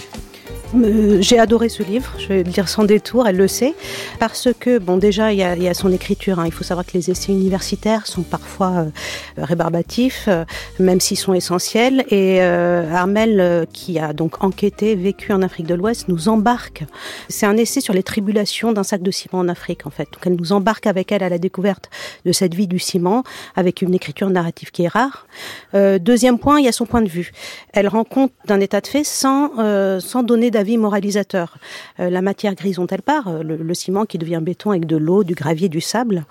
J'ai 1.19 1.39
adoré 1.39 1.69
ce 1.69 1.83
livre, 1.83 2.11
je 2.17 2.27
vais 2.27 2.37
le 2.43 2.51
dire 2.51 2.67
sans 2.67 2.83
détour, 2.83 3.27
elle 3.27 3.37
le 3.37 3.47
sait, 3.47 3.73
parce 4.19 4.49
que, 4.59 4.77
bon, 4.77 4.97
déjà, 4.97 5.31
il 5.31 5.39
y 5.39 5.67
a, 5.67 5.73
son 5.73 5.91
écriture. 5.91 6.39
Hein. 6.39 6.45
Il 6.45 6.51
faut 6.51 6.63
savoir 6.63 6.85
que 6.85 6.91
les 6.93 7.09
essais 7.09 7.31
universitaires 7.31 8.07
sont 8.07 8.23
parfois 8.23 8.71
euh, 8.71 8.89
rébarbatifs, 9.37 10.25
euh, 10.27 10.43
même 10.79 10.99
s'ils 10.99 11.17
sont 11.17 11.33
essentiels. 11.33 12.05
Et 12.09 12.41
euh, 12.41 12.91
Armel, 12.91 13.39
euh, 13.39 13.65
qui 13.71 13.99
a 13.99 14.13
donc 14.13 14.43
enquêté, 14.43 14.95
vécu 14.95 15.31
en 15.31 15.41
Afrique 15.41 15.67
de 15.67 15.75
l'Ouest, 15.75 16.07
nous 16.09 16.27
embarque. 16.29 16.83
C'est 17.29 17.45
un 17.45 17.57
essai 17.57 17.79
sur 17.79 17.93
les 17.93 18.03
tribulations 18.03 18.73
d'un 18.73 18.83
sac 18.83 19.01
de 19.01 19.11
ciment 19.11 19.39
en 19.39 19.47
Afrique, 19.47 19.85
en 19.85 19.89
fait. 19.91 20.09
Donc, 20.11 20.21
elle 20.25 20.35
nous 20.35 20.51
embarque 20.51 20.87
avec 20.87 21.11
elle 21.11 21.23
à 21.23 21.29
la 21.29 21.37
découverte 21.37 21.89
de 22.25 22.31
cette 22.31 22.53
vie 22.53 22.67
du 22.67 22.79
ciment, 22.79 23.23
avec 23.55 23.81
une 23.81 23.93
écriture 23.93 24.29
narrative 24.29 24.71
qui 24.71 24.83
est 24.83 24.87
rare. 24.87 25.27
deuxième 25.73 26.39
point, 26.39 26.59
il 26.59 26.65
y 26.65 26.67
a 26.67 26.71
son 26.71 26.85
point 26.85 27.01
de 27.01 27.09
vue. 27.09 27.31
Elle 27.73 27.87
rend 27.87 28.05
d'un 28.45 28.59
état 28.59 28.81
de 28.81 28.87
fait 28.87 29.03
sans, 29.03 29.51
sans 29.99 30.23
donner 30.23 30.51
d'avis 30.51 30.64
moralisateur. 30.77 31.57
Euh, 31.99 32.09
la 32.09 32.21
matière 32.21 32.55
grise 32.55 32.75
dont 32.75 32.87
elle 32.87 33.01
part, 33.01 33.27
euh, 33.27 33.43
le, 33.43 33.55
le, 33.57 33.73
ciment 33.73 34.05
qui 34.05 34.17
devient 34.17 34.41
béton 34.41 34.71
avec 34.71 34.85
de 34.85 34.97
l'eau, 34.97 35.23
du 35.23 35.35
gravier, 35.35 35.69
du 35.69 35.81
sable, 35.81 36.25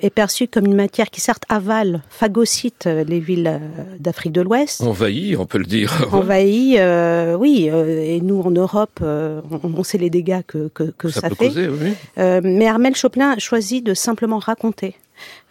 est 0.00 0.10
perçue 0.10 0.48
comme 0.48 0.66
une 0.66 0.74
matière 0.74 1.10
qui 1.10 1.20
certes 1.20 1.44
avale, 1.48 2.02
phagocyte 2.10 2.86
euh, 2.86 3.04
les 3.04 3.20
villes 3.20 3.60
d'Afrique 3.98 4.32
de 4.32 4.40
l'Ouest. 4.40 4.82
Envahit, 4.82 5.36
on 5.38 5.46
peut 5.46 5.58
le 5.58 5.64
dire. 5.64 6.08
Envahit, 6.12 6.78
euh, 6.78 7.34
oui. 7.34 7.68
Et 7.68 8.20
nous, 8.20 8.40
en 8.40 8.50
Europe, 8.50 9.00
on, 9.02 9.60
on, 9.62 9.82
sait 9.82 9.98
les 9.98 10.10
dégâts 10.10 10.42
que, 10.46 10.68
que, 10.68 10.84
que 10.84 11.08
ça, 11.08 11.22
ça, 11.22 11.30
fait. 11.30 11.48
Causer, 11.48 11.68
oui. 11.68 11.94
mais 12.16 12.66
Armel 12.66 12.94
Choplin 12.94 13.38
choisit 13.38 13.84
de 13.84 13.94
simplement 13.94 14.38
raconter 14.38 14.96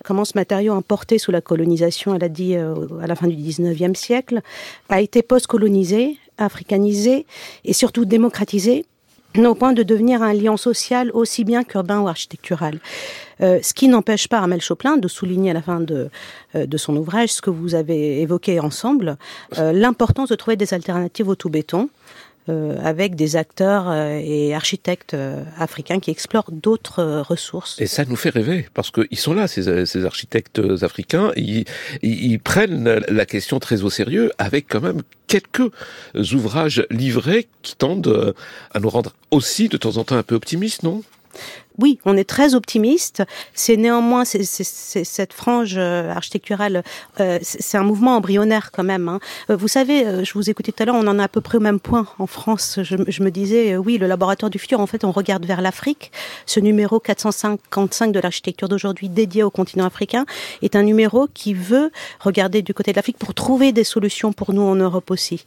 comment 0.04 0.26
ce 0.26 0.34
matériau 0.36 0.74
importé 0.74 1.18
sous 1.18 1.32
la 1.32 1.40
colonisation, 1.40 2.14
elle 2.14 2.24
a 2.24 2.30
dit 2.30 2.56
à 2.56 3.08
la 3.08 3.16
fin 3.16 3.28
du 3.28 3.36
19e 3.36 3.96
siècle, 3.96 4.42
a 4.90 5.00
été 5.00 5.22
post-colonisé, 5.22 6.18
africanisé 6.38 7.26
et 7.66 7.74
surtout 7.74 8.06
démocratisé 8.06 8.86
au 9.38 9.56
point 9.56 9.74
de 9.74 9.84
devenir 9.84 10.22
un 10.22 10.34
lien 10.34 10.58
social 10.58 11.10
aussi 11.14 11.44
bien 11.44 11.64
qu'urbain 11.64 12.00
ou 12.00 12.08
architectural. 12.08 12.80
Euh, 13.42 13.60
ce 13.64 13.74
qui 13.74 13.88
n'empêche 13.88 14.28
pas 14.28 14.38
Armel 14.38 14.62
Choplin 14.62 14.98
de 14.98 15.08
souligner 15.08 15.52
à 15.52 15.54
la 15.54 15.62
fin 15.62 15.80
de, 15.80 16.10
euh, 16.56 16.66
de 16.66 16.78
son 16.78 16.96
ouvrage 16.96 17.30
ce 17.34 17.42
que 17.42 17.50
vous 17.50 17.74
avez 17.74 18.22
évoqué 18.22 18.60
ensemble, 18.60 19.18
euh, 19.58 19.74
l'importance 19.74 20.30
de 20.30 20.36
trouver 20.36 20.56
des 20.56 20.74
alternatives 20.74 21.28
au 21.28 21.36
tout 21.36 21.50
béton. 21.50 21.90
Euh, 22.50 22.76
avec 22.84 23.16
des 23.16 23.38
acteurs 23.38 23.90
euh, 23.90 24.20
et 24.22 24.54
architectes 24.54 25.14
euh, 25.14 25.46
africains 25.58 26.02
qui 26.02 26.12
explorent 26.12 26.52
d'autres 26.52 27.22
ressources. 27.26 27.80
Et 27.80 27.88
ça 27.88 28.04
nous 28.04 28.18
fait 28.18 28.32
rêver, 28.32 28.68
parce 28.74 28.92
qu'ils 28.92 29.18
sont 29.18 29.34
là, 29.34 29.48
ces, 29.48 29.86
ces 29.86 30.04
architectes 30.04 30.62
africains, 30.82 31.32
ils, 31.38 31.64
ils, 32.02 32.40
prennent 32.40 33.02
la 33.08 33.26
question 33.26 33.62
très 33.62 33.84
au 33.84 33.90
sérieux, 33.90 34.30
avec 34.40 34.66
quand 34.68 34.82
même 34.82 35.04
quelques 35.28 35.72
ouvrages 36.34 36.86
livrés 36.92 37.48
qui 37.62 37.78
tendent 37.78 38.36
à 38.74 38.80
nous 38.82 38.90
rendre 38.90 39.16
aussi 39.32 39.70
de 39.70 39.78
temps 39.78 39.96
en 39.96 40.04
temps 40.04 40.18
un 40.18 40.24
peu 40.24 40.36
optimistes, 40.36 40.84
non? 40.84 41.02
Oui, 41.80 42.00
on 42.06 42.16
est 42.18 42.24
très 42.24 42.56
optimiste. 42.56 43.24
C'est 43.54 43.78
néanmoins 43.78 44.24
cette 44.26 45.34
frange 45.34 45.76
euh, 45.78 46.12
architecturale, 46.12 46.84
euh, 47.20 47.40
c'est 47.42 47.78
un 47.78 47.84
mouvement 47.84 48.16
embryonnaire 48.16 48.72
quand 48.72 48.84
même. 48.84 49.10
Hein. 49.10 49.20
Euh, 49.50 49.56
vous 49.56 49.68
savez, 49.68 50.06
euh, 50.06 50.24
je 50.24 50.34
vous 50.34 50.50
écoutais 50.50 50.72
tout 50.72 50.84
à 50.84 50.86
l'heure, 50.86 50.96
on 50.96 51.08
en 51.08 51.20
a 51.20 51.24
à 51.24 51.28
peu 51.28 51.42
près 51.42 51.58
au 51.58 51.62
même 51.62 51.80
point 51.80 52.06
en 52.20 52.28
France. 52.28 52.80
Je, 52.82 52.96
je 53.08 53.24
me 53.24 53.32
disais, 53.32 53.78
oui, 53.78 53.98
le 53.98 54.08
laboratoire 54.08 54.50
du 54.50 54.60
futur, 54.60 54.80
en 54.80 54.88
fait, 54.88 55.04
on 55.04 55.12
regarde 55.12 55.46
vers 55.46 55.62
l'Afrique. 55.62 56.12
Ce 56.46 56.60
numéro 56.60 57.00
455 57.00 58.12
de 58.12 58.20
l'architecture 58.20 58.70
d'aujourd'hui 58.70 59.10
dédié 59.10 59.44
au 59.44 59.50
continent 59.50 59.86
africain 59.86 60.26
est 60.62 60.76
un 60.76 60.84
numéro 60.84 61.28
qui 61.34 61.54
veut 61.54 61.92
regarder 62.20 62.62
du 62.62 62.74
côté 62.74 62.92
de 62.92 62.98
l'Afrique 62.98 63.18
pour 63.18 63.34
trouver 63.34 63.72
des 63.72 63.84
solutions 63.84 64.34
pour 64.34 64.54
nous 64.54 64.62
en 64.62 64.76
Europe 64.76 65.12
aussi. 65.12 65.46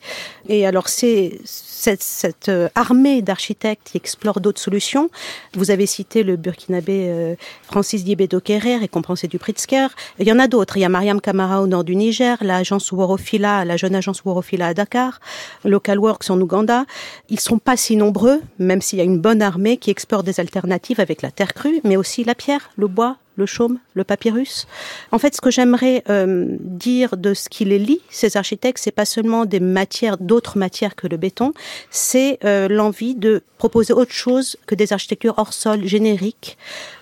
Et 0.48 0.66
alors 0.66 0.88
c'est 0.88 1.38
cette, 1.44 2.02
cette 2.02 2.50
armée 2.74 3.22
d'architectes 3.22 3.90
qui 3.90 3.96
explorent 3.96 4.40
d'autres 4.40 4.60
solutions. 4.60 5.10
Vous 5.54 5.70
avez 5.70 5.86
cité 5.86 6.15
le 6.22 6.36
burkinabé 6.36 7.06
euh, 7.08 7.34
Francis 7.62 8.04
Diébedo 8.04 8.40
Kerrer, 8.40 8.76
récompensé 8.76 9.28
du 9.28 9.38
Pritzker. 9.38 9.88
Il 10.18 10.26
y 10.26 10.32
en 10.32 10.38
a 10.38 10.48
d'autres. 10.48 10.76
Il 10.76 10.80
y 10.80 10.84
a 10.84 10.88
Mariam 10.88 11.20
Kamara 11.20 11.62
au 11.62 11.66
nord 11.66 11.84
du 11.84 11.96
Niger, 11.96 12.38
l'agence 12.40 12.92
Worofila, 12.92 13.64
la 13.64 13.76
jeune 13.76 13.94
agence 13.94 14.22
Worofila 14.24 14.68
à 14.68 14.74
Dakar, 14.74 15.20
Local 15.64 15.98
Works 15.98 16.30
en 16.30 16.40
Ouganda. 16.40 16.84
Ils 17.28 17.40
sont 17.40 17.58
pas 17.58 17.76
si 17.76 17.96
nombreux, 17.96 18.40
même 18.58 18.80
s'il 18.80 18.98
y 18.98 19.02
a 19.02 19.04
une 19.04 19.18
bonne 19.20 19.42
armée 19.42 19.76
qui 19.76 19.90
explore 19.90 20.22
des 20.22 20.40
alternatives 20.40 21.00
avec 21.00 21.22
la 21.22 21.30
terre 21.30 21.54
crue, 21.54 21.80
mais 21.84 21.96
aussi 21.96 22.24
la 22.24 22.34
pierre, 22.34 22.70
le 22.76 22.88
bois, 22.88 23.16
le 23.36 23.46
chaume, 23.46 23.78
le 23.94 24.04
papyrus. 24.04 24.66
En 25.12 25.18
fait, 25.18 25.34
ce 25.34 25.40
que 25.40 25.50
j'aimerais 25.50 26.02
euh, 26.08 26.46
dire 26.60 27.16
de 27.16 27.34
ce 27.34 27.48
qui 27.48 27.64
les 27.64 27.78
lie, 27.78 28.00
ces 28.10 28.36
architectes, 28.36 28.80
c'est 28.82 28.90
pas 28.90 29.04
seulement 29.04 29.44
des 29.44 29.60
matières, 29.60 30.18
d'autres 30.18 30.58
matières 30.58 30.96
que 30.96 31.06
le 31.06 31.16
béton, 31.16 31.52
c'est 31.90 32.38
euh, 32.44 32.68
l'envie 32.68 33.14
de 33.14 33.42
proposer 33.58 33.92
autre 33.92 34.12
chose 34.12 34.56
que 34.66 34.74
des 34.74 34.92
architectures 34.92 35.34
hors 35.36 35.52
sol 35.52 35.84
génériques 35.84 36.56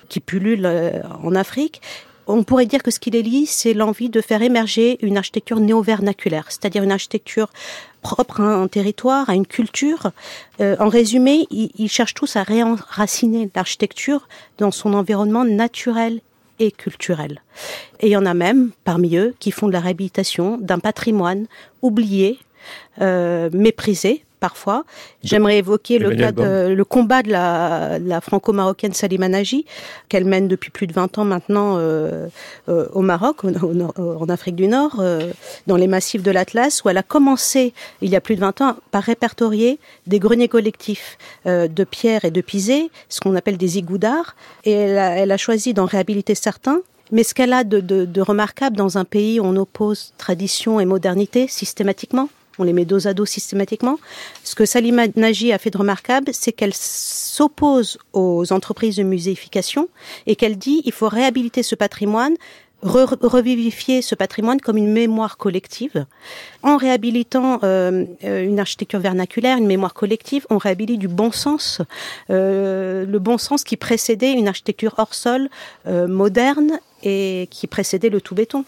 qui 0.08 0.20
pullulent 0.20 0.66
euh, 0.66 1.02
en 1.22 1.34
Afrique 1.34 1.80
on 2.26 2.42
pourrait 2.42 2.66
dire 2.66 2.82
que 2.82 2.90
ce 2.90 2.98
qui 2.98 3.10
les 3.10 3.22
lie, 3.22 3.46
c'est 3.46 3.74
l'envie 3.74 4.08
de 4.08 4.20
faire 4.20 4.42
émerger 4.42 4.98
une 5.02 5.16
architecture 5.16 5.60
néo-vernaculaire, 5.60 6.46
c'est-à-dire 6.48 6.82
une 6.82 6.92
architecture 6.92 7.48
propre 8.02 8.40
à 8.40 8.54
un 8.54 8.68
territoire, 8.68 9.28
à 9.30 9.34
une 9.34 9.46
culture. 9.46 10.10
Euh, 10.60 10.76
en 10.78 10.88
résumé, 10.88 11.46
ils, 11.50 11.70
ils 11.76 11.88
cherchent 11.88 12.14
tous 12.14 12.36
à 12.36 12.42
réenraciner 12.42 13.50
l'architecture 13.54 14.28
dans 14.58 14.70
son 14.70 14.94
environnement 14.94 15.44
naturel 15.44 16.20
et 16.58 16.70
culturel. 16.70 17.42
Et 18.00 18.08
il 18.08 18.10
y 18.10 18.16
en 18.16 18.26
a 18.26 18.34
même, 18.34 18.70
parmi 18.84 19.16
eux, 19.16 19.34
qui 19.38 19.50
font 19.50 19.66
de 19.66 19.72
la 19.72 19.80
réhabilitation 19.80 20.58
d'un 20.58 20.78
patrimoine 20.78 21.46
oublié, 21.82 22.38
euh, 23.00 23.50
méprisé 23.52 24.24
parfois. 24.44 24.84
J'aimerais 25.22 25.56
évoquer 25.56 25.98
le, 25.98 26.14
cas 26.14 26.30
de, 26.30 26.68
le 26.68 26.84
combat 26.84 27.22
de 27.22 27.30
la, 27.30 27.98
la 27.98 28.20
franco-marocaine 28.20 28.92
Salima 28.92 29.26
Nagy, 29.26 29.64
qu'elle 30.10 30.26
mène 30.26 30.48
depuis 30.48 30.70
plus 30.70 30.86
de 30.86 30.92
20 30.92 31.16
ans 31.16 31.24
maintenant 31.24 31.76
euh, 31.78 32.28
euh, 32.68 32.86
au 32.92 33.00
Maroc, 33.00 33.42
au, 33.42 33.48
au, 33.48 34.22
en 34.22 34.28
Afrique 34.28 34.54
du 34.54 34.68
Nord, 34.68 34.96
euh, 34.98 35.30
dans 35.66 35.78
les 35.78 35.86
massifs 35.86 36.22
de 36.22 36.30
l'Atlas, 36.30 36.84
où 36.84 36.90
elle 36.90 36.98
a 36.98 37.02
commencé, 37.02 37.72
il 38.02 38.10
y 38.10 38.16
a 38.16 38.20
plus 38.20 38.34
de 38.34 38.40
20 38.40 38.60
ans, 38.60 38.76
par 38.90 39.02
répertorier 39.04 39.78
des 40.06 40.18
greniers 40.18 40.48
collectifs 40.48 41.16
euh, 41.46 41.66
de 41.66 41.84
pierre 41.84 42.26
et 42.26 42.30
de 42.30 42.42
pisé, 42.42 42.90
ce 43.08 43.20
qu'on 43.20 43.34
appelle 43.36 43.56
des 43.56 43.78
igoudards, 43.78 44.36
et 44.64 44.72
elle 44.72 44.98
a, 44.98 45.16
elle 45.16 45.32
a 45.32 45.38
choisi 45.38 45.72
d'en 45.72 45.86
réhabiliter 45.86 46.34
certains 46.34 46.80
mais 47.12 47.22
ce 47.22 47.34
qu'elle 47.34 47.52
a 47.52 47.64
de, 47.64 47.80
de, 47.80 48.06
de 48.06 48.20
remarquable 48.22 48.76
dans 48.76 48.96
un 48.96 49.04
pays 49.04 49.38
où 49.38 49.44
on 49.44 49.56
oppose 49.56 50.14
tradition 50.16 50.80
et 50.80 50.86
modernité 50.86 51.46
systématiquement, 51.48 52.28
on 52.58 52.64
les 52.64 52.72
met 52.72 52.84
dos 52.84 53.06
à 53.06 53.14
dos 53.14 53.26
systématiquement. 53.26 53.98
Ce 54.42 54.54
que 54.54 54.64
Salima 54.64 55.06
Nagy 55.16 55.52
a 55.52 55.58
fait 55.58 55.70
de 55.70 55.78
remarquable, 55.78 56.30
c'est 56.32 56.52
qu'elle 56.52 56.74
s'oppose 56.74 57.98
aux 58.12 58.52
entreprises 58.52 58.96
de 58.96 59.02
muséification 59.02 59.88
et 60.26 60.36
qu'elle 60.36 60.56
dit 60.56 60.82
il 60.84 60.92
faut 60.92 61.08
réhabiliter 61.08 61.62
ce 61.62 61.74
patrimoine 61.74 62.34
revivifier 62.84 64.02
ce 64.02 64.14
patrimoine 64.14 64.60
comme 64.60 64.76
une 64.76 64.92
mémoire 64.92 65.36
collective. 65.36 66.04
En 66.62 66.76
réhabilitant 66.76 67.60
euh, 67.62 68.04
une 68.22 68.60
architecture 68.60 69.00
vernaculaire, 69.00 69.56
une 69.56 69.66
mémoire 69.66 69.94
collective, 69.94 70.46
on 70.50 70.58
réhabilite 70.58 70.98
du 70.98 71.08
bon 71.08 71.32
sens, 71.32 71.80
euh, 72.30 73.06
le 73.06 73.18
bon 73.18 73.38
sens 73.38 73.64
qui 73.64 73.76
précédait 73.76 74.32
une 74.32 74.48
architecture 74.48 74.94
hors 74.98 75.14
sol 75.14 75.48
euh, 75.86 76.06
moderne 76.06 76.78
et 77.02 77.48
qui 77.50 77.66
précédait 77.66 78.10
le 78.10 78.20
tout 78.20 78.34
béton. 78.34 78.64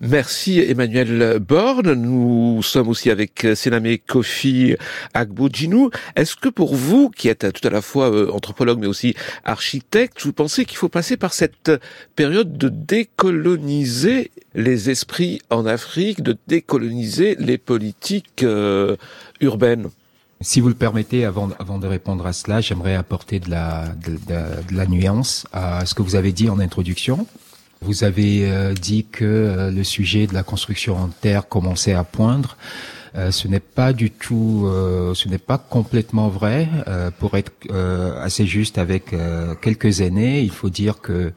Merci 0.00 0.60
Emmanuel 0.60 1.38
Borne. 1.38 1.94
Nous 1.94 2.62
sommes 2.62 2.88
aussi 2.88 3.10
avec 3.10 3.46
Sename 3.54 3.96
Kofi 4.06 4.76
Agboudjinou. 5.14 5.90
Est-ce 6.16 6.36
que 6.36 6.50
pour 6.50 6.74
vous, 6.74 7.08
qui 7.08 7.28
êtes 7.28 7.50
tout 7.52 7.66
à 7.66 7.70
la 7.70 7.80
fois 7.80 8.10
euh, 8.10 8.30
anthropologue 8.30 8.78
mais 8.78 8.86
aussi 8.86 9.14
architecte, 9.44 10.22
vous 10.22 10.34
pensez 10.34 10.66
qu'il 10.66 10.76
faut 10.76 10.90
passer 10.90 11.16
par 11.16 11.32
cette 11.32 11.72
période 12.14 12.58
de 12.58 12.68
décoloniser 12.68 14.32
les 14.54 14.90
esprits 14.90 15.40
en 15.48 15.64
Afrique, 15.64 16.22
de 16.22 16.36
décoloniser 16.46 17.34
les 17.38 17.56
politiques 17.56 18.42
euh, 18.42 18.96
urbaines? 19.40 19.88
Si 20.42 20.60
vous 20.60 20.68
le 20.68 20.74
permettez, 20.74 21.24
avant, 21.24 21.48
avant 21.58 21.78
de 21.78 21.86
répondre 21.86 22.26
à 22.26 22.34
cela, 22.34 22.60
j'aimerais 22.60 22.94
apporter 22.94 23.40
de 23.40 23.48
la, 23.48 23.86
de 24.04 24.76
la 24.76 24.86
nuance 24.86 25.46
à 25.54 25.86
ce 25.86 25.94
que 25.94 26.02
vous 26.02 26.16
avez 26.16 26.32
dit 26.32 26.50
en 26.50 26.58
introduction. 26.58 27.26
Vous 27.82 28.04
avez 28.04 28.50
euh, 28.50 28.72
dit 28.72 29.06
que 29.10 29.24
euh, 29.24 29.70
le 29.70 29.84
sujet 29.84 30.26
de 30.26 30.34
la 30.34 30.42
construction 30.42 30.96
en 30.96 31.08
terre 31.08 31.48
commençait 31.48 31.92
à 31.92 32.04
poindre. 32.04 32.56
Euh, 33.14 33.30
ce 33.30 33.48
n'est 33.48 33.60
pas 33.60 33.92
du 33.92 34.10
tout, 34.10 34.68
ce 35.14 35.28
n'est 35.28 35.38
pas 35.38 35.58
complètement 35.58 36.28
vrai. 36.28 36.68
pour 37.18 37.36
être 37.36 37.52
assez 38.22 38.46
juste 38.46 38.76
avec 38.76 39.14
quelques 39.62 40.02
années, 40.02 40.40
il 40.42 40.50
faut 40.50 40.68
dire 40.68 41.00
que 41.00 41.32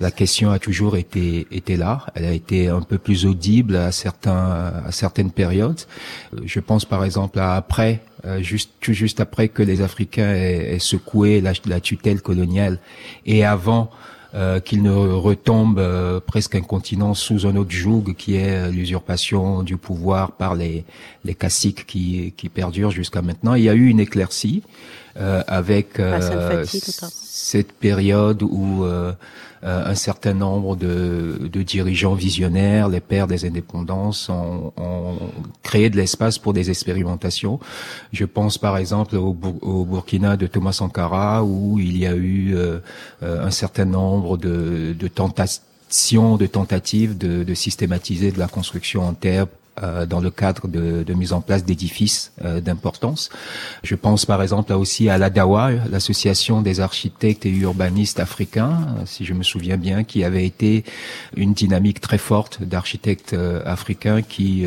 la 0.00 0.10
question 0.10 0.50
a 0.50 0.58
toujours 0.58 0.96
été 0.96 1.46
été 1.52 1.76
là. 1.76 2.06
Elle 2.14 2.24
a 2.24 2.32
été 2.32 2.68
un 2.68 2.80
peu 2.80 2.98
plus 2.98 3.26
audible 3.26 3.76
à 3.76 3.92
certains 3.92 4.72
à 4.86 4.90
certaines 4.90 5.30
périodes. 5.30 5.82
Je 6.44 6.58
pense 6.58 6.84
par 6.84 7.04
exemple 7.04 7.38
à 7.38 7.54
après, 7.54 8.02
juste 8.40 8.72
juste 8.80 9.20
après 9.20 9.48
que 9.48 9.62
les 9.62 9.82
Africains 9.82 10.34
aient, 10.34 10.80
secoué 10.80 11.40
la 11.40 11.80
tutelle 11.80 12.22
coloniale 12.22 12.80
et 13.24 13.44
avant 13.44 13.92
euh, 14.34 14.60
qu'il 14.60 14.82
ne 14.82 14.92
retombe 14.92 15.78
euh, 15.78 16.20
presque 16.20 16.54
un 16.54 16.60
continent 16.60 17.14
sous 17.14 17.46
un 17.46 17.56
autre 17.56 17.72
joug 17.72 18.14
qui 18.16 18.36
est 18.36 18.50
euh, 18.50 18.70
l'usurpation 18.70 19.62
du 19.62 19.76
pouvoir 19.76 20.32
par 20.32 20.54
les, 20.54 20.84
les 21.24 21.34
caciques 21.34 21.86
qui, 21.86 22.32
qui 22.36 22.48
perdurent 22.48 22.92
jusqu'à 22.92 23.22
maintenant. 23.22 23.54
Il 23.54 23.64
y 23.64 23.68
a 23.68 23.74
eu 23.74 23.88
une 23.88 24.00
éclaircie 24.00 24.62
avec 25.48 26.00
cette 27.50 27.72
période 27.72 28.42
où 28.42 28.84
euh, 28.84 29.12
un 29.62 29.94
certain 29.94 30.32
nombre 30.32 30.74
de, 30.76 31.50
dirigeants 31.62 32.14
visionnaires, 32.14 32.88
les 32.88 33.00
pères 33.00 33.26
des 33.26 33.44
indépendances, 33.44 34.28
ont, 34.30 34.72
créé 35.62 35.90
de 35.90 35.96
l'espace 35.96 36.38
pour 36.38 36.52
des 36.52 36.70
expérimentations. 36.70 37.60
Je 38.12 38.24
pense 38.24 38.58
par 38.58 38.78
exemple 38.78 39.16
au, 39.16 39.34
Burkina 39.84 40.36
de 40.36 40.46
Thomas 40.46 40.72
Sankara, 40.72 41.44
où 41.44 41.78
il 41.78 41.96
y 41.96 42.06
a 42.06 42.14
eu 42.14 42.54
euh, 42.54 42.78
euh, 43.22 43.46
un 43.46 43.50
certain 43.50 43.84
nombre 43.84 44.36
de, 44.36 44.94
de 44.98 45.08
tentations 45.08 45.62
de 46.38 46.46
tentatives 46.46 47.18
de, 47.18 47.54
systématiser 47.54 48.30
de 48.30 48.38
la 48.38 48.46
construction 48.46 49.02
en 49.02 49.12
terre 49.12 49.46
euh, 49.82 50.06
dans 50.06 50.20
le 50.20 50.30
cadre 50.30 50.68
de, 50.68 51.02
de 51.02 51.14
mise 51.14 51.32
en 51.32 51.40
place 51.40 51.64
d'édifices 51.64 52.32
euh, 52.44 52.60
d'importance. 52.60 53.30
Je 53.82 53.94
pense 53.94 54.26
par 54.26 54.42
exemple 54.42 54.70
là 54.70 54.78
aussi 54.78 55.08
à 55.08 55.18
l'ADAWA, 55.18 55.70
l'association 55.90 56.62
des 56.62 56.80
architectes 56.80 57.46
et 57.46 57.50
urbanistes 57.50 58.20
africains, 58.20 58.78
si 59.06 59.24
je 59.24 59.34
me 59.34 59.42
souviens 59.42 59.76
bien, 59.76 60.04
qui 60.04 60.24
avait 60.24 60.44
été 60.44 60.84
une 61.36 61.54
dynamique 61.54 62.00
très 62.00 62.18
forte 62.18 62.62
d'architectes 62.62 63.32
euh, 63.32 63.62
africains 63.64 64.22
qui 64.22 64.66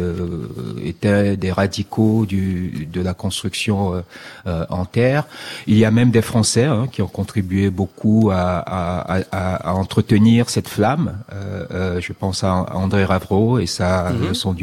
étaient 0.84 1.38
des 1.38 1.52
radicaux 1.52 2.26
du, 2.26 2.88
de 2.92 3.02
la 3.02 3.14
construction 3.14 4.04
en 4.46 4.86
terre. 4.86 5.26
Il 5.68 5.78
y 5.78 5.86
a 5.86 5.92
même 5.92 6.12
des 6.12 6.22
Français 6.22 6.66
hein, 6.66 6.88
qui 6.92 7.02
ont 7.02 7.08
contribué 7.08 7.70
beaucoup 7.70 8.30
à, 8.32 8.58
à, 8.60 9.20
à, 9.32 9.70
à 9.70 9.74
entretenir 9.74 10.50
cette 10.50 10.68
flamme. 10.68 11.18
je 11.72 12.14
pense 12.14 12.44
à 12.44 12.52
André 12.76 13.06
Ravreau 13.06 13.60
et 13.60 13.66
sa, 13.66 14.12
mm 14.12 14.34
son 14.34 14.54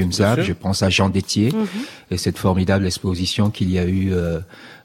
Je 0.42 0.52
pense 0.52 0.82
à 0.82 0.90
Jean 0.90 1.08
Détier 1.08 1.52
mhm. 1.52 1.66
et 2.10 2.16
cette 2.16 2.38
formidable 2.38 2.86
exposition 2.86 3.50
qu'il 3.50 3.70
y 3.70 3.78
a 3.78 3.84
eu 3.84 4.12
euh, 4.12 4.40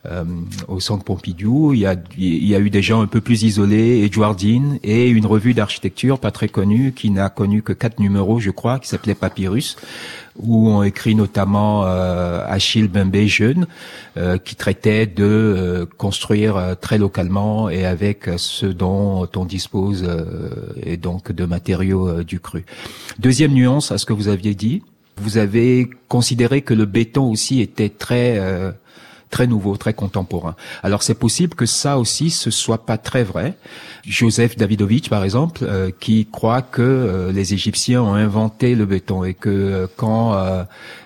euh, 0.06 0.24
au 0.68 0.80
Centre 0.80 1.04
Pompidou. 1.04 1.74
Il 1.74 1.80
y, 1.80 1.86
a, 1.86 1.96
il 2.18 2.46
y 2.46 2.56
a 2.56 2.60
eu 2.60 2.70
des 2.70 2.82
gens 2.82 3.02
un 3.02 3.08
peu 3.08 3.22
plus 3.22 3.44
isolés, 3.44 4.04
Edwardine, 4.04 4.80
et 4.84 5.10
une 5.10 5.26
revue 5.26 5.54
d'architecture 5.54 6.20
pas 6.20 6.32
très 6.32 6.48
connue, 6.48 6.92
qui 6.92 7.10
n'a 7.10 7.30
connu 7.30 7.62
que 7.62 7.74
quatre 7.74 8.00
numéros, 8.00 8.40
je 8.40 8.52
crois, 8.52 8.80
qui 8.80 8.88
s'appelait 8.88 9.16
Papyrus, 9.16 9.78
où 10.38 10.70
on 10.70 10.84
écrit 10.84 11.16
notamment 11.16 11.86
euh, 11.86 12.44
Achille 12.46 12.88
Bimbé 12.88 13.28
jeune, 13.28 13.68
euh, 14.18 14.38
qui 14.38 14.56
traitait 14.56 15.06
de 15.06 15.24
euh, 15.24 15.86
construire 15.98 16.76
très 16.82 16.98
localement 16.98 17.70
et 17.70 17.86
avec 17.86 18.30
ce 18.38 18.66
dont 18.66 19.28
on 19.36 19.46
dispose 19.46 20.08
et 20.84 20.98
donc 20.98 21.32
de 21.32 21.46
matériaux 21.46 22.24
du 22.24 22.40
cru. 22.40 22.66
Deuxième 23.20 23.54
nuance 23.54 23.92
à 23.92 23.98
ce 23.98 24.06
que 24.06 24.14
vous 24.14 24.28
aviez 24.28 24.56
dit, 24.56 24.84
vous 25.18 25.38
avez 25.38 25.90
considéré 26.08 26.62
que 26.62 26.74
le 26.74 26.86
béton 26.86 27.32
aussi 27.32 27.62
était 27.62 27.90
très 27.90 28.38
euh, 28.38 28.72
très 29.30 29.48
nouveau, 29.48 29.78
très 29.78 29.94
contemporain. 29.94 30.56
Alors 30.84 31.04
c'est 31.04 31.16
possible 31.16 31.56
que 31.56 31.66
ça 31.66 31.98
aussi 31.98 32.30
ce 32.30 32.52
soit 32.52 32.86
pas 32.86 32.98
très 32.98 33.24
vrai. 33.24 33.56
Joseph 34.06 34.56
Davidovich 34.58 35.10
par 35.10 35.24
exemple, 35.24 35.62
euh, 35.64 35.92
qui 36.00 36.28
croit 36.32 36.62
que 36.62 36.82
euh, 36.82 37.32
les 37.32 37.54
Égyptiens 37.54 38.04
ont 38.04 38.14
inventé 38.14 38.76
le 38.76 38.86
béton 38.86 39.24
et 39.24 39.34
que 39.34 39.50
euh, 39.50 39.88
quand 39.96 40.36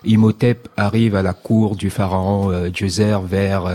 Imhotep 0.04 0.70
arrive 0.78 1.16
à 1.16 1.22
la 1.22 1.34
cour 1.34 1.76
du 1.76 1.90
pharaon 1.90 2.70
Djoser 2.74 3.18
vers 3.26 3.66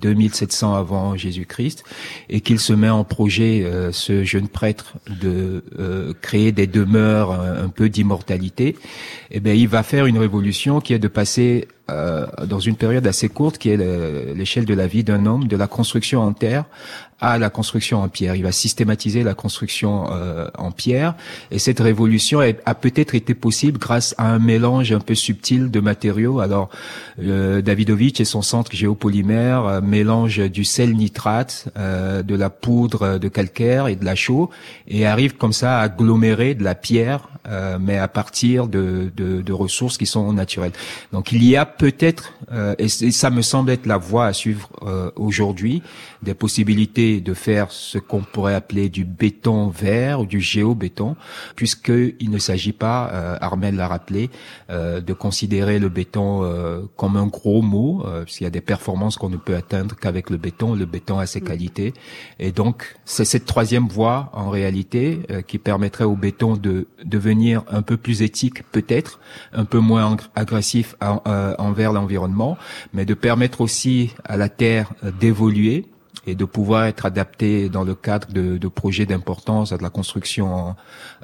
2700 0.00 0.74
avant 0.74 1.16
Jésus-Christ 1.16 1.84
et 2.28 2.40
qu'il 2.40 2.58
se 2.58 2.72
met 2.72 2.88
en 2.88 3.04
projet 3.04 3.70
ce 3.92 4.24
jeune 4.24 4.48
prêtre 4.48 4.94
de 5.08 5.64
créer 6.20 6.52
des 6.52 6.66
demeures 6.66 7.32
un, 7.32 7.68
peu 7.68 7.88
d'immortalité, 7.88 8.76
eh 9.30 9.40
bien 9.40 9.54
il 9.54 9.68
va 9.68 9.82
faire 9.82 10.06
une 10.06 10.18
révolution 10.18 10.80
qui 10.80 10.92
est 10.92 10.98
de 10.98 11.08
passer 11.08 11.68
euh, 11.90 12.26
dans 12.46 12.58
une 12.58 12.76
période 12.76 13.06
assez 13.06 13.28
courte 13.28 13.58
qui 13.58 13.70
est 13.70 13.76
l'échelle 14.34 14.64
de 14.64 14.74
la 14.74 14.86
vie 14.86 15.04
d'un 15.04 15.26
homme, 15.26 15.48
de 15.48 15.56
la 15.56 15.66
construction 15.66 16.20
en 16.20 16.32
terre 16.32 16.64
à 17.20 17.38
la 17.38 17.50
construction 17.50 18.02
en 18.02 18.08
pierre. 18.08 18.34
Il 18.36 18.42
va 18.42 18.52
systématiser 18.52 19.22
la 19.22 19.34
construction 19.34 20.06
euh, 20.10 20.48
en 20.56 20.70
pierre. 20.70 21.14
Et 21.50 21.58
cette 21.58 21.80
révolution 21.80 22.40
a 22.40 22.74
peut-être 22.74 23.14
été 23.14 23.34
possible 23.34 23.78
grâce 23.78 24.14
à 24.18 24.30
un 24.30 24.38
mélange 24.38 24.92
un 24.92 25.00
peu 25.00 25.14
subtil 25.14 25.70
de 25.70 25.80
matériaux. 25.80 26.40
Alors, 26.40 26.68
euh, 27.20 27.60
Davidovich 27.62 28.20
et 28.20 28.24
son 28.24 28.42
centre 28.42 28.72
géopolymère 28.74 29.66
euh, 29.66 29.80
mélangent 29.80 30.48
du 30.50 30.64
sel 30.64 30.94
nitrate, 30.94 31.68
euh, 31.76 32.22
de 32.22 32.34
la 32.34 32.50
poudre 32.50 33.18
de 33.18 33.28
calcaire 33.28 33.88
et 33.88 33.96
de 33.96 34.04
la 34.04 34.14
chaux, 34.14 34.50
et 34.86 35.06
arrivent 35.06 35.36
comme 35.36 35.52
ça 35.52 35.78
à 35.78 35.82
agglomérer 35.82 36.54
de 36.54 36.64
la 36.64 36.74
pierre, 36.74 37.28
euh, 37.48 37.78
mais 37.80 37.96
à 37.96 38.08
partir 38.08 38.68
de, 38.68 39.10
de, 39.16 39.40
de, 39.40 39.52
ressources 39.52 39.96
qui 39.96 40.06
sont 40.06 40.32
naturelles. 40.32 40.72
Donc, 41.12 41.32
il 41.32 41.42
y 41.44 41.56
a 41.56 41.64
peut-être, 41.64 42.34
et, 42.78 42.84
et, 42.84 43.10
ça 43.10 43.30
me 43.30 43.42
semble 43.42 43.70
être 43.70 43.86
la 43.86 43.96
voie 43.96 44.26
à 44.26 44.32
suivre 44.32 44.68
aujourd'hui, 45.16 45.82
des 46.22 46.34
possibilités 46.34 47.07
de 47.16 47.34
faire 47.34 47.70
ce 47.70 47.98
qu'on 47.98 48.20
pourrait 48.20 48.54
appeler 48.54 48.88
du 48.88 49.04
béton 49.04 49.68
vert 49.68 50.20
ou 50.20 50.26
du 50.26 50.40
géobéton, 50.40 51.16
puisqu'il 51.56 52.30
ne 52.30 52.38
s'agit 52.38 52.72
pas, 52.72 53.10
euh, 53.12 53.36
Armel 53.40 53.76
l'a 53.76 53.88
rappelé, 53.88 54.30
euh, 54.70 55.00
de 55.00 55.12
considérer 55.12 55.78
le 55.78 55.88
béton 55.88 56.42
euh, 56.42 56.82
comme 56.96 57.16
un 57.16 57.26
gros 57.26 57.62
mot, 57.62 58.02
euh, 58.06 58.24
puisqu'il 58.24 58.44
y 58.44 58.46
a 58.46 58.50
des 58.50 58.60
performances 58.60 59.16
qu'on 59.16 59.28
ne 59.28 59.36
peut 59.36 59.56
atteindre 59.56 59.96
qu'avec 59.96 60.30
le 60.30 60.36
béton. 60.36 60.74
Le 60.74 60.86
béton 60.86 61.18
a 61.18 61.26
ses 61.26 61.40
mm. 61.40 61.44
qualités. 61.44 61.94
Et 62.38 62.52
donc, 62.52 62.96
c'est 63.04 63.24
cette 63.24 63.46
troisième 63.46 63.88
voie, 63.88 64.30
en 64.32 64.50
réalité, 64.50 65.20
euh, 65.30 65.42
qui 65.42 65.58
permettrait 65.58 66.04
au 66.04 66.16
béton 66.16 66.56
de 66.56 66.86
devenir 67.04 67.62
un 67.70 67.82
peu 67.82 67.96
plus 67.96 68.22
éthique, 68.22 68.62
peut-être, 68.70 69.20
un 69.52 69.64
peu 69.64 69.78
moins 69.78 70.16
agressif 70.34 70.94
envers 71.00 71.92
l'environnement, 71.92 72.56
mais 72.92 73.04
de 73.04 73.14
permettre 73.14 73.60
aussi 73.60 74.14
à 74.24 74.36
la 74.36 74.48
Terre 74.48 74.92
d'évoluer 75.20 75.86
et 76.28 76.34
de 76.34 76.44
pouvoir 76.44 76.84
être 76.84 77.06
adapté 77.06 77.68
dans 77.68 77.84
le 77.84 77.94
cadre 77.94 78.28
de, 78.32 78.58
de 78.58 78.68
projets 78.68 79.06
d'importance 79.06 79.72
à 79.72 79.78
de 79.78 79.82
la 79.82 79.90
construction 79.90 80.76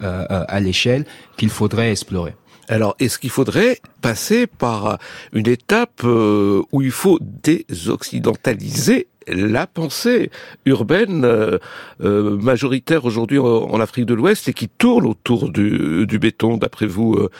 euh, 0.03 0.25
euh, 0.31 0.45
à 0.49 0.61
l'échelle 0.61 1.05
qu'il 1.37 1.51
faudrait 1.51 1.91
explorer. 1.91 2.35
Alors, 2.69 2.97
est-ce 2.99 3.19
qu'il 3.19 3.29
faudrait 3.29 3.79
passer 4.01 4.47
par 4.47 4.99
une 5.35 5.47
étape 5.47 6.01
euh, 6.05 6.63
où 6.73 6.81
il 6.81 6.91
faut 6.91 7.19
désoccidentaliser 7.21 9.09
la 9.27 9.67
pensée 9.67 10.31
urbaine 10.67 11.59
majoritaire 11.99 13.07
aujourd'hui 13.07 13.39
en, 13.39 13.81
Afrique 13.81 14.05
de 14.05 14.13
l'Ouest 14.13 14.49
et 14.49 14.53
qui 14.53 14.69
tourne 14.69 15.07
autour 15.07 15.51
du, 15.51 16.07
du 16.07 16.19
béton, 16.19 16.59
d'après 16.59 16.87
vous, 16.87 17.15
euh, 17.15 17.31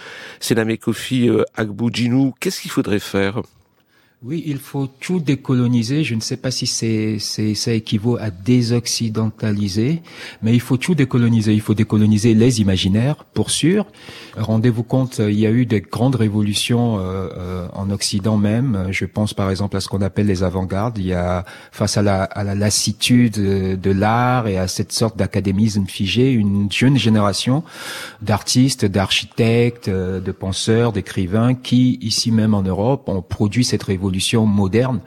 Sename 0.41 0.79
Kofi 0.79 1.29
Agboudjinou, 1.57 2.33
qu'est-ce 2.41 2.63
qu'il 2.63 2.71
faudrait 2.71 3.01
faire? 3.01 3.43
Oui, 4.23 4.43
il 4.47 4.57
faut 4.57 4.87
tout 4.87 5.21
décoloniser. 5.21 6.03
Je 6.03 6.15
ne 6.15 6.21
sais 6.21 6.39
pas 6.39 6.51
si 6.51 6.67
c'est, 6.67 7.19
ça 7.19 7.73
équivaut 7.75 8.17
à 8.17 8.31
désoccidentaliser, 8.31 10.01
mais 10.41 10.55
il 10.55 10.61
faut 10.61 10.79
tout 10.79 10.95
décoloniser. 10.95 11.53
Il 11.53 11.61
faut 11.61 11.75
décoloniser 11.75 12.33
les 12.33 12.63
imaginaires, 12.63 13.25
pour 13.35 13.51
sûr. 13.51 13.85
Rendez-vous 14.39 14.83
compte, 14.83 15.19
il 15.19 15.39
y 15.39 15.47
a 15.47 15.51
eu 15.51 15.67
des 15.67 15.83
grandes 15.83 16.15
révolutions 16.15 16.99
euh, 16.99 17.29
euh, 17.37 17.69
en 17.75 17.91
Occident 17.91 18.39
même. 18.39 18.87
Je 18.93 19.05
pense 19.05 19.35
par 19.35 19.51
exemple 19.51 19.77
à 19.77 19.81
ce 19.81 19.89
qu'on 19.89 20.01
appelle 20.01 20.27
les 20.27 20.43
avant-gardes. 20.43 20.97
Il 20.97 21.07
y 21.07 21.13
a, 21.13 21.45
face 21.71 21.99
à 21.99 22.03
la, 22.03 22.23
à 22.23 22.45
la 22.45 22.55
lassitude 22.55 23.35
de 23.35 23.91
l'art 23.91 24.49
et 24.49 24.57
à 24.57 24.69
cette 24.69 24.93
sorte 24.93 25.19
d'académisme 25.19 25.85
figé, 25.85 26.33
une 26.33 26.73
jeune 26.73 26.97
génération 26.97 27.63
d'artistes, 28.23 28.87
d'architectes, 28.87 29.91
de 29.91 30.33
penseurs, 30.33 30.93
d'écrivains 30.93 31.55
qui, 31.55 31.99
ici 32.01 32.31
même 32.31 32.55
en 32.55 32.63
Europe, 32.63 33.07
ont 33.11 33.21
produit 33.21 33.65
cette 33.65 33.83
révolution 33.83 34.14
moderne. 34.47 35.01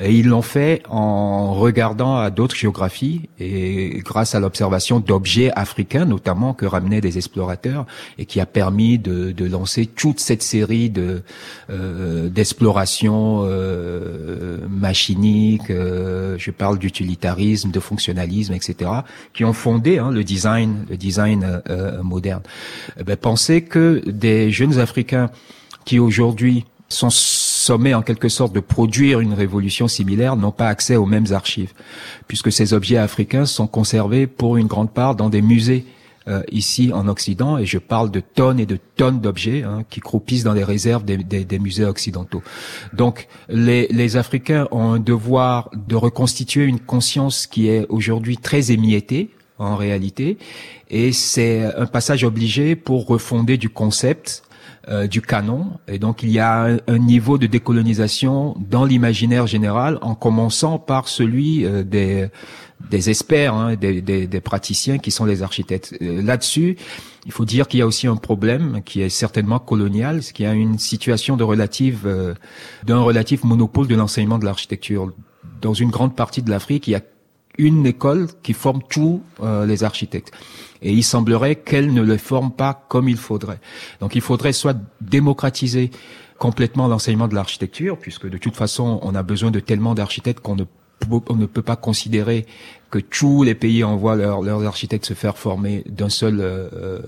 Et 0.00 0.14
ils 0.14 0.26
l'ont 0.26 0.42
fait 0.42 0.82
en 0.88 1.54
regardant 1.54 2.16
à 2.18 2.30
d'autres 2.30 2.54
géographies 2.54 3.28
et 3.40 4.00
grâce 4.04 4.34
à 4.36 4.40
l'observation 4.40 5.00
d'objets 5.00 5.50
africains, 5.56 6.04
notamment 6.04 6.54
que 6.54 6.66
ramenaient 6.66 7.00
des 7.00 7.18
explorateurs 7.18 7.84
et 8.16 8.24
qui 8.24 8.38
a 8.40 8.46
permis 8.46 8.98
de, 8.98 9.34
lancer 9.44 9.86
toute 9.86 10.20
cette 10.20 10.42
série 10.42 10.90
de 10.90 11.22
euh, 11.70 12.28
d'explorations 12.28 13.42
euh, 13.44 14.58
machiniques. 14.68 15.70
Euh, 15.70 16.36
je 16.38 16.50
parle 16.50 16.78
d'utilitarisme, 16.78 17.70
de 17.70 17.80
fonctionnalisme, 17.80 18.52
etc., 18.52 18.90
qui 19.32 19.44
ont 19.44 19.52
fondé 19.52 19.98
hein, 19.98 20.10
le 20.10 20.22
design, 20.22 20.86
le 20.88 20.96
design 20.96 21.62
moderne. 22.02 22.42
Eh 23.00 23.04
ben, 23.04 23.16
pensez 23.16 23.62
que 23.62 24.02
des 24.06 24.50
jeunes 24.50 24.78
Africains 24.78 25.30
qui 25.84 25.98
aujourd'hui 25.98 26.66
sont 26.88 27.10
sommés 27.68 27.92
en 27.92 28.00
quelque 28.00 28.30
sorte 28.30 28.54
de 28.54 28.60
produire 28.60 29.20
une 29.20 29.34
révolution 29.34 29.88
similaire 29.88 30.36
n'ont 30.36 30.52
pas 30.52 30.68
accès 30.68 30.96
aux 30.96 31.04
mêmes 31.04 31.32
archives, 31.32 31.74
puisque 32.26 32.50
ces 32.50 32.72
objets 32.72 32.96
africains 32.96 33.44
sont 33.44 33.66
conservés 33.66 34.26
pour 34.26 34.56
une 34.56 34.68
grande 34.68 34.90
part 34.90 35.14
dans 35.14 35.28
des 35.28 35.42
musées 35.42 35.84
euh, 36.28 36.42
ici 36.50 36.92
en 36.94 37.08
Occident, 37.08 37.58
et 37.58 37.66
je 37.66 37.76
parle 37.76 38.10
de 38.10 38.20
tonnes 38.20 38.58
et 38.58 38.64
de 38.64 38.78
tonnes 38.96 39.20
d'objets 39.20 39.64
hein, 39.64 39.84
qui 39.90 40.00
croupissent 40.00 40.44
dans 40.44 40.54
les 40.54 40.64
réserves 40.64 41.04
des 41.04 41.58
musées 41.58 41.84
occidentaux. 41.84 42.42
Donc 42.94 43.28
les, 43.50 43.86
les, 43.88 44.16
Africains 44.16 44.66
ont 44.70 44.92
un 44.94 44.98
devoir 44.98 45.70
de 45.74 45.94
reconstituer 45.94 46.64
une 46.64 46.80
conscience 46.80 47.46
qui 47.46 47.68
est 47.68 47.84
aujourd'hui 47.90 48.38
très 48.38 48.72
émiettée 48.72 49.28
en 49.58 49.76
réalité, 49.76 50.38
et 50.88 51.12
c'est 51.12 51.64
un 51.64 51.86
passage 51.86 52.24
obligé 52.24 52.76
pour 52.76 53.06
refonder 53.06 53.58
du 53.58 53.68
concept 53.68 54.42
euh, 54.90 55.06
du 55.06 55.20
canon. 55.20 55.72
Et 55.86 55.98
donc 55.98 56.22
il 56.22 56.30
y 56.30 56.38
a 56.38 56.78
un, 56.86 56.98
niveau 56.98 57.36
de 57.36 57.46
décolonisation 57.46 58.56
dans 58.58 58.86
l'imaginaire 58.86 59.46
général, 59.46 59.98
en 60.00 60.14
commençant 60.14 60.78
par 60.78 61.08
celui 61.08 61.66
euh, 61.66 61.82
des 61.82 62.28
des 62.88 63.10
experts, 63.10 63.54
hein, 63.54 63.74
des, 63.74 64.00
des, 64.00 64.26
des, 64.26 64.40
praticiens 64.40 64.98
qui 64.98 65.10
sont 65.10 65.24
les 65.24 65.42
architectes. 65.42 65.94
Euh, 66.00 66.22
là-dessus, 66.22 66.76
il 67.26 67.32
faut 67.32 67.44
dire 67.44 67.68
qu'il 67.68 67.80
y 67.80 67.82
a 67.82 67.86
aussi 67.86 68.06
un 68.06 68.16
problème 68.16 68.80
qui 68.82 69.02
est 69.02 69.08
certainement 69.10 69.58
colonial, 69.58 70.22
c'est 70.22 70.32
qu'il 70.32 70.46
a 70.46 70.54
une 70.54 70.78
situation 70.78 71.36
de 71.36 71.44
relative, 71.44 72.36
d'un 72.86 73.00
relatif 73.00 73.44
monopole 73.44 73.88
de 73.88 73.94
l'enseignement 73.94 74.38
de 74.38 74.44
l'architecture. 74.44 75.12
Dans 75.60 75.74
une 75.74 75.90
grande 75.90 76.16
partie 76.16 76.40
de 76.40 76.50
l'Afrique, 76.50 76.86
il 76.86 76.92
y 76.92 76.94
a 76.94 77.02
une 77.58 77.86
école 77.86 78.28
qui 78.42 78.52
forme 78.52 78.80
tous 78.88 79.22
les 79.66 79.84
architectes. 79.84 80.32
Et 80.80 80.92
il 80.92 81.02
semblerait 81.02 81.56
qu'elle 81.56 81.92
ne 81.92 82.02
le 82.02 82.16
forme 82.16 82.52
pas 82.52 82.84
comme 82.88 83.08
il 83.08 83.16
faudrait. 83.16 83.58
Donc 84.00 84.14
il 84.14 84.20
faudrait 84.20 84.52
soit 84.52 84.76
démocratiser 85.00 85.90
complètement 86.38 86.86
l'enseignement 86.88 87.28
de 87.28 87.34
l'architecture, 87.34 87.98
puisque 87.98 88.28
de 88.28 88.38
toute 88.38 88.56
façon, 88.56 89.00
on 89.02 89.14
a 89.14 89.22
besoin 89.22 89.50
de 89.50 89.60
tellement 89.60 89.94
d'architectes 89.94 90.40
qu'on 90.40 90.56
ne 90.56 90.64
on 91.10 91.36
ne 91.36 91.46
peut 91.46 91.62
pas 91.62 91.76
considérer 91.76 92.46
que 92.90 92.98
tous 92.98 93.42
les 93.42 93.54
pays 93.54 93.84
envoient 93.84 94.16
leurs 94.16 94.66
architectes 94.66 95.06
se 95.06 95.14
faire 95.14 95.38
former 95.38 95.84
d'un 95.86 96.08
seul 96.08 96.40
euh, 96.40 96.68
euh, 96.72 97.00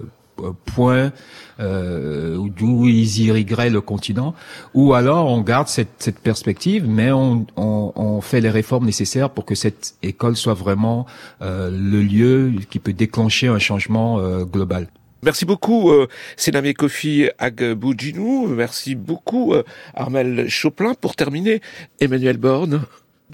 point 0.64 1.12
euh, 1.60 2.38
d'où 2.56 2.88
ils 2.88 3.20
irrigueraient 3.22 3.70
le 3.70 3.80
continent, 3.80 4.34
ou 4.74 4.94
alors 4.94 5.26
on 5.26 5.40
garde 5.40 5.68
cette, 5.68 5.94
cette 5.98 6.18
perspective, 6.18 6.86
mais 6.88 7.12
on, 7.12 7.46
on, 7.56 7.92
on, 7.94 8.20
fait 8.20 8.40
les 8.40 8.50
réformes 8.50 8.86
nécessaires 8.86 9.30
pour 9.30 9.44
que 9.44 9.54
cette 9.54 9.94
école 10.02 10.36
soit 10.36 10.54
vraiment 10.54 11.06
euh, 11.42 11.70
le 11.70 12.02
lieu 12.02 12.52
qui 12.70 12.78
peut 12.78 12.92
déclencher 12.92 13.48
un 13.48 13.58
changement 13.58 14.18
euh, 14.18 14.44
global. 14.44 14.88
Merci 15.22 15.44
beaucoup, 15.44 15.90
euh, 15.90 16.08
Sename 16.36 16.72
Kofi 16.72 17.28
Agboudjinou. 17.38 18.46
Merci 18.46 18.94
beaucoup, 18.94 19.52
euh, 19.52 19.64
Armel 19.94 20.48
Choplin. 20.48 20.94
Pour 20.94 21.14
terminer, 21.14 21.60
Emmanuel 22.00 22.38
Borne. 22.38 22.82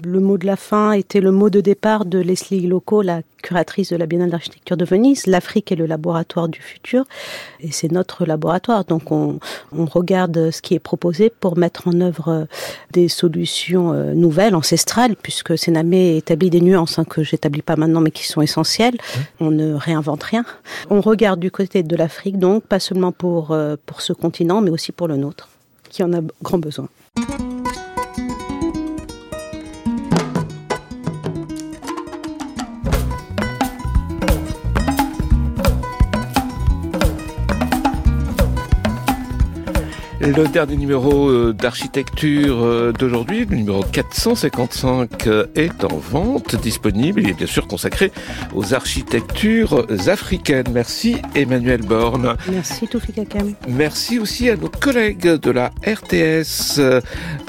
Le 0.03 0.19
mot 0.19 0.37
de 0.37 0.45
la 0.45 0.55
fin 0.55 0.91
était 0.91 1.21
le 1.21 1.31
mot 1.31 1.49
de 1.49 1.59
départ 1.59 2.05
de 2.05 2.19
Leslie 2.19 2.67
Loco, 2.67 3.01
la 3.01 3.21
curatrice 3.41 3.89
de 3.89 3.95
la 3.95 4.05
Biennale 4.05 4.29
d'architecture 4.29 4.77
de 4.77 4.85
Venise. 4.85 5.25
L'Afrique 5.25 5.71
est 5.71 5.75
le 5.75 5.85
laboratoire 5.85 6.47
du 6.49 6.61
futur 6.61 7.05
et 7.59 7.71
c'est 7.71 7.91
notre 7.91 8.25
laboratoire. 8.25 8.85
Donc 8.85 9.11
on, 9.11 9.39
regarde 9.71 10.51
ce 10.51 10.61
qui 10.61 10.75
est 10.75 10.79
proposé 10.79 11.29
pour 11.31 11.57
mettre 11.57 11.87
en 11.87 11.99
œuvre 12.01 12.47
des 12.91 13.07
solutions 13.07 13.91
euh, 13.93 14.13
nouvelles, 14.13 14.55
ancestrales, 14.55 15.15
puisque 15.15 15.57
Sénamé 15.57 16.17
établit 16.17 16.49
des 16.49 16.61
nuances 16.61 16.99
hein, 16.99 17.05
que 17.05 17.23
j'établis 17.23 17.63
pas 17.63 17.75
maintenant 17.75 18.01
mais 18.01 18.11
qui 18.11 18.27
sont 18.27 18.41
essentielles. 18.41 18.97
On 19.39 19.49
ne 19.49 19.73
réinvente 19.73 20.23
rien. 20.23 20.45
On 20.89 21.01
regarde 21.01 21.39
du 21.39 21.49
côté 21.49 21.81
de 21.81 21.95
l'Afrique 21.95 22.37
donc, 22.37 22.63
pas 22.63 22.79
seulement 22.79 23.11
pour, 23.11 23.51
euh, 23.51 23.75
pour 23.85 24.01
ce 24.01 24.13
continent 24.13 24.61
mais 24.61 24.69
aussi 24.69 24.91
pour 24.91 25.07
le 25.07 25.17
nôtre, 25.17 25.49
qui 25.89 26.03
en 26.03 26.13
a 26.13 26.19
grand 26.43 26.59
besoin. 26.59 26.87
Le 40.35 40.45
dernier 40.45 40.75
numéro 40.75 41.29
euh, 41.29 41.53
d'architecture 41.53 42.61
euh, 42.61 42.91
d'aujourd'hui, 42.91 43.45
le 43.45 43.55
numéro 43.55 43.81
455, 43.81 45.25
euh, 45.27 45.45
est 45.55 45.85
en 45.85 45.95
vente, 45.95 46.57
disponible. 46.57 47.21
Il 47.21 47.29
est 47.29 47.33
bien 47.33 47.47
sûr 47.47 47.65
consacré 47.65 48.11
aux 48.53 48.73
architectures 48.73 49.85
africaines. 50.09 50.67
Merci 50.73 51.15
Emmanuel 51.33 51.81
Borne. 51.81 52.35
Merci 52.51 52.89
Toufik 52.89 53.17
Hakem. 53.19 53.53
Merci 53.69 54.19
aussi 54.19 54.49
à 54.49 54.57
nos 54.57 54.67
collègues 54.67 55.35
de 55.35 55.49
la 55.51 55.71
RTS, 55.85 56.81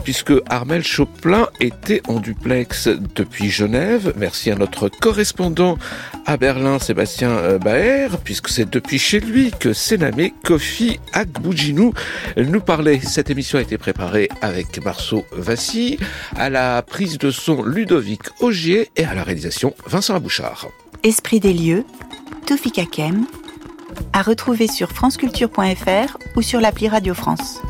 puisque 0.04 0.34
Armel 0.48 0.84
Choplin 0.84 1.48
était 1.58 2.02
en 2.06 2.20
duplex 2.20 2.88
depuis 3.16 3.50
Genève. 3.50 4.12
Merci 4.16 4.52
à 4.52 4.54
notre 4.54 4.88
correspondant 4.88 5.78
à 6.26 6.36
Berlin, 6.36 6.78
Sébastien 6.78 7.58
Baer, 7.58 8.18
puisque 8.22 8.50
c'est 8.50 8.70
depuis 8.70 9.00
chez 9.00 9.18
lui 9.18 9.50
que 9.58 9.72
Sénamé 9.72 10.32
Kofi 10.44 11.00
Akboudjinou 11.12 11.92
nous 12.36 12.60
Cette 13.02 13.31
émission 13.31 13.59
a 13.59 13.62
été 13.62 13.78
préparée 13.78 14.28
avec 14.42 14.85
Marceau 14.85 15.24
Vassy, 15.33 15.98
à 16.37 16.50
la 16.50 16.83
prise 16.83 17.16
de 17.16 17.31
son 17.31 17.62
Ludovic 17.62 18.20
Augier 18.40 18.90
et 18.94 19.04
à 19.04 19.14
la 19.14 19.22
réalisation 19.22 19.74
Vincent 19.87 20.14
Abouchard. 20.14 20.68
Esprit 21.02 21.40
des 21.40 21.54
lieux, 21.54 21.85
Toufik 22.46 22.74
Kakem, 22.74 23.24
à 24.12 24.20
retrouver 24.20 24.68
sur 24.68 24.90
franceculture.fr 24.92 26.18
ou 26.37 26.42
sur 26.42 26.61
l'appli 26.61 26.88
Radio 26.88 27.14
France. 27.14 27.62